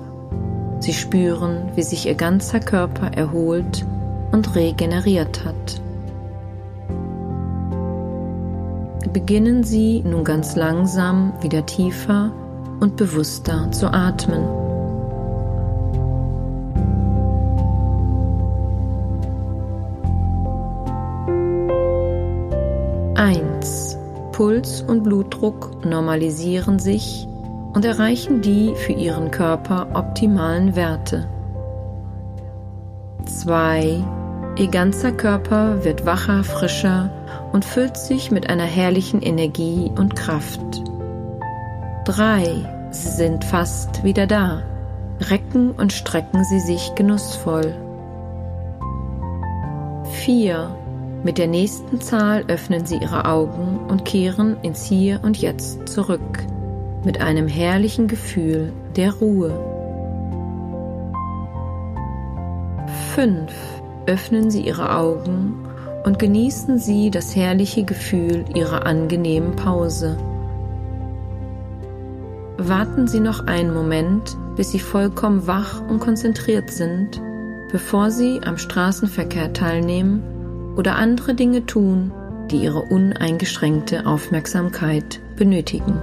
Sie 0.79 0.93
spüren, 0.93 1.69
wie 1.75 1.83
sich 1.83 2.07
ihr 2.07 2.15
ganzer 2.15 2.59
Körper 2.59 3.11
erholt 3.15 3.85
und 4.31 4.55
regeneriert 4.55 5.45
hat. 5.45 5.81
Beginnen 9.13 9.63
Sie 9.63 10.01
nun 10.01 10.23
ganz 10.23 10.55
langsam 10.55 11.33
wieder 11.41 11.65
tiefer 11.65 12.31
und 12.79 12.97
bewusster 12.97 13.71
zu 13.71 13.87
atmen. 13.93 14.64
Puls 24.35 24.81
und 24.81 25.03
Blutdruck 25.03 25.85
normalisieren 25.85 26.77
sich 26.77 27.25
und 27.73 27.85
erreichen 27.85 28.41
die 28.41 28.75
für 28.75 28.91
Ihren 28.91 29.31
Körper 29.31 29.87
optimalen 29.93 30.75
Werte. 30.75 31.29
2. 33.25 34.03
Ihr 34.57 34.67
ganzer 34.67 35.13
Körper 35.13 35.85
wird 35.85 36.05
wacher, 36.05 36.43
frischer 36.43 37.11
und 37.53 37.63
füllt 37.63 37.95
sich 37.95 38.29
mit 38.29 38.49
einer 38.49 38.65
herrlichen 38.65 39.21
Energie 39.21 39.89
und 39.97 40.17
Kraft. 40.17 40.83
3. 42.03 42.89
Sie 42.91 43.11
sind 43.11 43.45
fast 43.45 44.03
wieder 44.03 44.27
da. 44.27 44.63
Recken 45.29 45.71
und 45.71 45.93
strecken 45.93 46.43
Sie 46.43 46.59
sich 46.59 46.93
genussvoll. 46.95 47.73
4. 50.25 50.75
Mit 51.25 51.39
der 51.39 51.47
nächsten 51.47 51.99
Zahl 52.01 52.45
öffnen 52.49 52.85
Sie 52.85 52.97
Ihre 52.97 53.25
Augen 53.25 53.79
und 53.87 54.05
kehren 54.05 54.57
ins 54.61 54.85
Hier 54.85 55.21
und 55.23 55.41
Jetzt 55.41 55.89
zurück 55.89 56.21
mit 57.03 57.19
einem 57.19 57.47
herrlichen 57.47 58.07
Gefühl 58.07 58.71
der 58.95 59.11
Ruhe. 59.11 59.49
5. 63.15 63.51
Öffnen 64.05 64.51
Sie 64.51 64.61
Ihre 64.61 64.95
Augen 64.95 65.67
und 66.03 66.19
genießen 66.19 66.77
Sie 66.77 67.09
das 67.09 67.35
herrliche 67.35 67.85
Gefühl 67.85 68.45
Ihrer 68.53 68.85
angenehmen 68.85 69.55
Pause. 69.55 70.19
Warten 72.59 73.07
Sie 73.07 73.19
noch 73.19 73.47
einen 73.47 73.73
Moment, 73.73 74.37
bis 74.55 74.69
Sie 74.69 74.79
vollkommen 74.79 75.47
wach 75.47 75.81
und 75.89 75.99
konzentriert 75.99 76.69
sind, 76.69 77.19
bevor 77.71 78.11
Sie 78.11 78.41
am 78.45 78.59
Straßenverkehr 78.59 79.53
teilnehmen 79.53 80.34
oder 80.75 80.95
andere 80.95 81.33
Dinge 81.35 81.65
tun, 81.65 82.11
die 82.51 82.57
ihre 82.57 82.81
uneingeschränkte 82.81 84.05
Aufmerksamkeit 84.05 85.19
benötigen. 85.35 85.99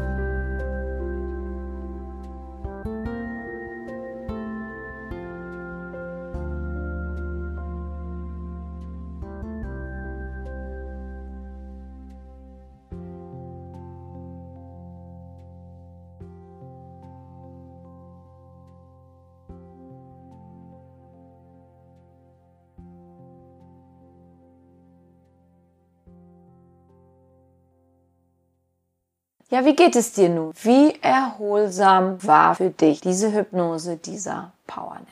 Ja, 29.53 29.67
wie 29.67 29.77
geht 29.77 29.97
es 29.97 30.15
dir 30.15 30.31
nun? 30.31 30.55
Wie 30.63 30.99
erholsam 31.03 32.25
war 32.25 32.55
für 32.55 32.71
dich 32.71 33.03
diese 33.03 33.35
Hypnose, 33.35 33.99
dieser 33.99 34.53
Powernap? 34.67 35.05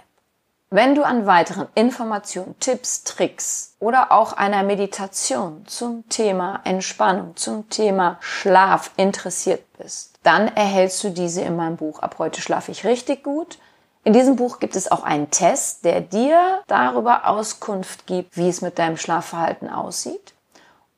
Wenn 0.70 0.94
du 0.94 1.02
an 1.02 1.26
weiteren 1.26 1.68
Informationen, 1.74 2.58
Tipps, 2.58 3.04
Tricks 3.04 3.74
oder 3.80 4.12
auch 4.12 4.32
einer 4.32 4.62
Meditation 4.62 5.66
zum 5.66 6.08
Thema 6.08 6.62
Entspannung, 6.64 7.36
zum 7.36 7.68
Thema 7.68 8.16
Schlaf 8.20 8.92
interessiert 8.96 9.62
bist, 9.76 10.14
dann 10.22 10.48
erhältst 10.48 11.04
du 11.04 11.10
diese 11.10 11.42
in 11.42 11.56
meinem 11.56 11.76
Buch 11.76 11.98
Ab 11.98 12.14
heute 12.16 12.40
schlafe 12.40 12.72
ich 12.72 12.86
richtig 12.86 13.22
gut. 13.22 13.58
In 14.04 14.14
diesem 14.14 14.36
Buch 14.36 14.58
gibt 14.58 14.74
es 14.74 14.90
auch 14.90 15.02
einen 15.02 15.30
Test, 15.30 15.84
der 15.84 16.00
dir 16.00 16.62
darüber 16.66 17.26
Auskunft 17.26 18.06
gibt, 18.06 18.38
wie 18.38 18.48
es 18.48 18.62
mit 18.62 18.78
deinem 18.78 18.96
Schlafverhalten 18.96 19.68
aussieht 19.68 20.32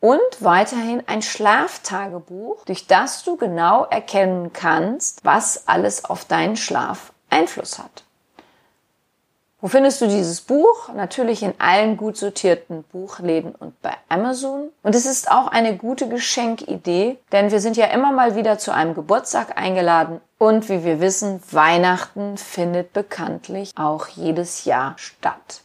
und 0.03 0.21
weiterhin 0.41 1.01
ein 1.07 1.23
Schlaftagebuch, 1.23 2.65
durch 2.65 2.89
das 2.89 3.23
du 3.23 3.37
genau 3.37 3.85
erkennen 3.85 4.53
kannst, 4.53 5.25
was 5.25 5.69
alles 5.69 6.05
auf 6.05 6.25
deinen 6.25 6.57
Schlaf 6.57 7.13
Einfluss 7.31 7.79
hat. 7.79 8.03
Wo 9.61 9.69
findest 9.69 10.01
du 10.01 10.09
dieses 10.09 10.41
Buch? 10.41 10.89
Natürlich 10.93 11.45
in 11.45 11.55
allen 11.59 11.97
gut 11.97 12.17
sortierten 12.17 12.83
Buchläden 12.83 13.55
und 13.55 13.81
bei 13.81 13.93
Amazon. 14.09 14.71
Und 14.83 14.97
es 14.97 15.07
ist 15.07 15.31
auch 15.31 15.47
eine 15.47 15.77
gute 15.77 16.09
Geschenkidee, 16.09 17.17
denn 17.31 17.53
wir 17.53 17.61
sind 17.61 17.77
ja 17.77 17.87
immer 17.87 18.11
mal 18.11 18.35
wieder 18.35 18.59
zu 18.59 18.75
einem 18.75 18.95
Geburtstag 18.95 19.57
eingeladen 19.57 20.21
und 20.37 20.69
wie 20.69 20.83
wir 20.83 21.01
wissen, 21.01 21.41
Weihnachten 21.53 22.39
findet 22.39 22.93
bekanntlich 22.93 23.71
auch 23.77 24.09
jedes 24.09 24.65
Jahr 24.65 24.95
statt. 24.97 25.62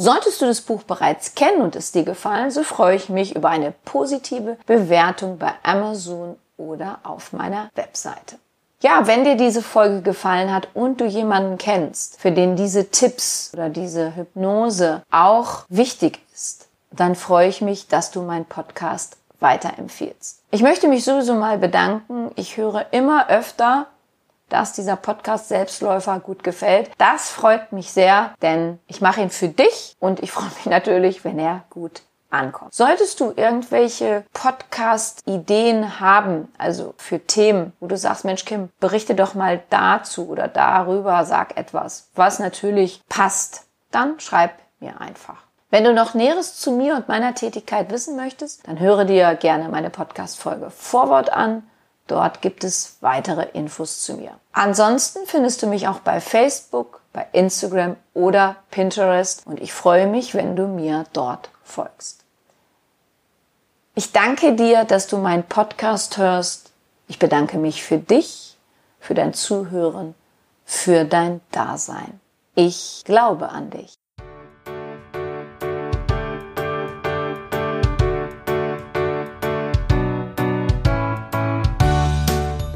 Solltest 0.00 0.40
du 0.40 0.46
das 0.46 0.62
Buch 0.62 0.82
bereits 0.84 1.34
kennen 1.34 1.60
und 1.60 1.76
es 1.76 1.92
dir 1.92 2.04
gefallen, 2.04 2.50
so 2.50 2.62
freue 2.62 2.96
ich 2.96 3.10
mich 3.10 3.36
über 3.36 3.50
eine 3.50 3.74
positive 3.84 4.56
Bewertung 4.64 5.36
bei 5.36 5.52
Amazon 5.62 6.36
oder 6.56 7.00
auf 7.02 7.34
meiner 7.34 7.68
Webseite. 7.74 8.38
Ja, 8.80 9.06
wenn 9.06 9.24
dir 9.24 9.34
diese 9.34 9.60
Folge 9.60 10.00
gefallen 10.00 10.54
hat 10.54 10.68
und 10.72 11.02
du 11.02 11.04
jemanden 11.04 11.58
kennst, 11.58 12.18
für 12.18 12.32
den 12.32 12.56
diese 12.56 12.88
Tipps 12.88 13.50
oder 13.52 13.68
diese 13.68 14.16
Hypnose 14.16 15.02
auch 15.10 15.66
wichtig 15.68 16.20
ist, 16.32 16.68
dann 16.90 17.14
freue 17.14 17.48
ich 17.48 17.60
mich, 17.60 17.86
dass 17.86 18.10
du 18.10 18.22
meinen 18.22 18.46
Podcast 18.46 19.18
weiterempfiehlst. 19.40 20.40
Ich 20.50 20.62
möchte 20.62 20.88
mich 20.88 21.04
sowieso 21.04 21.34
mal 21.34 21.58
bedanken. 21.58 22.30
Ich 22.36 22.56
höre 22.56 22.86
immer 22.92 23.28
öfter 23.28 23.86
dass 24.50 24.74
dieser 24.74 24.96
Podcast 24.96 25.48
Selbstläufer 25.48 26.20
gut 26.20 26.44
gefällt. 26.44 26.90
Das 26.98 27.30
freut 27.30 27.72
mich 27.72 27.90
sehr, 27.92 28.34
denn 28.42 28.78
ich 28.86 29.00
mache 29.00 29.22
ihn 29.22 29.30
für 29.30 29.48
dich 29.48 29.96
und 29.98 30.20
ich 30.20 30.32
freue 30.32 30.50
mich 30.56 30.66
natürlich, 30.66 31.24
wenn 31.24 31.38
er 31.38 31.64
gut 31.70 32.02
ankommt. 32.30 32.74
Solltest 32.74 33.20
du 33.20 33.32
irgendwelche 33.34 34.24
Podcast-Ideen 34.32 36.00
haben, 36.00 36.48
also 36.58 36.94
für 36.96 37.18
Themen, 37.20 37.72
wo 37.80 37.86
du 37.86 37.96
sagst, 37.96 38.24
Mensch 38.24 38.44
Kim, 38.44 38.70
berichte 38.78 39.14
doch 39.14 39.34
mal 39.34 39.62
dazu 39.70 40.28
oder 40.28 40.48
darüber, 40.48 41.24
sag 41.24 41.56
etwas, 41.56 42.08
was 42.14 42.38
natürlich 42.38 43.02
passt, 43.08 43.66
dann 43.90 44.20
schreib 44.20 44.52
mir 44.78 45.00
einfach. 45.00 45.42
Wenn 45.72 45.84
du 45.84 45.92
noch 45.92 46.14
Näheres 46.14 46.56
zu 46.56 46.72
mir 46.72 46.96
und 46.96 47.08
meiner 47.08 47.34
Tätigkeit 47.34 47.90
wissen 47.92 48.16
möchtest, 48.16 48.66
dann 48.66 48.80
höre 48.80 49.04
dir 49.04 49.36
gerne 49.36 49.68
meine 49.68 49.90
Podcast-Folge 49.90 50.70
Vorwort 50.70 51.32
an 51.32 51.62
Dort 52.10 52.42
gibt 52.42 52.64
es 52.64 52.96
weitere 53.02 53.46
Infos 53.52 54.02
zu 54.02 54.14
mir. 54.14 54.32
Ansonsten 54.50 55.20
findest 55.26 55.62
du 55.62 55.68
mich 55.68 55.86
auch 55.86 56.00
bei 56.00 56.20
Facebook, 56.20 57.02
bei 57.12 57.24
Instagram 57.30 57.94
oder 58.14 58.56
Pinterest 58.72 59.46
und 59.46 59.60
ich 59.60 59.72
freue 59.72 60.08
mich, 60.08 60.34
wenn 60.34 60.56
du 60.56 60.66
mir 60.66 61.04
dort 61.12 61.50
folgst. 61.62 62.24
Ich 63.94 64.10
danke 64.10 64.56
dir, 64.56 64.82
dass 64.82 65.06
du 65.06 65.18
meinen 65.18 65.44
Podcast 65.44 66.16
hörst. 66.16 66.72
Ich 67.06 67.20
bedanke 67.20 67.58
mich 67.58 67.84
für 67.84 67.98
dich, 67.98 68.58
für 68.98 69.14
dein 69.14 69.32
Zuhören, 69.32 70.16
für 70.64 71.04
dein 71.04 71.40
Dasein. 71.52 72.20
Ich 72.56 73.02
glaube 73.04 73.50
an 73.50 73.70
dich. 73.70 73.99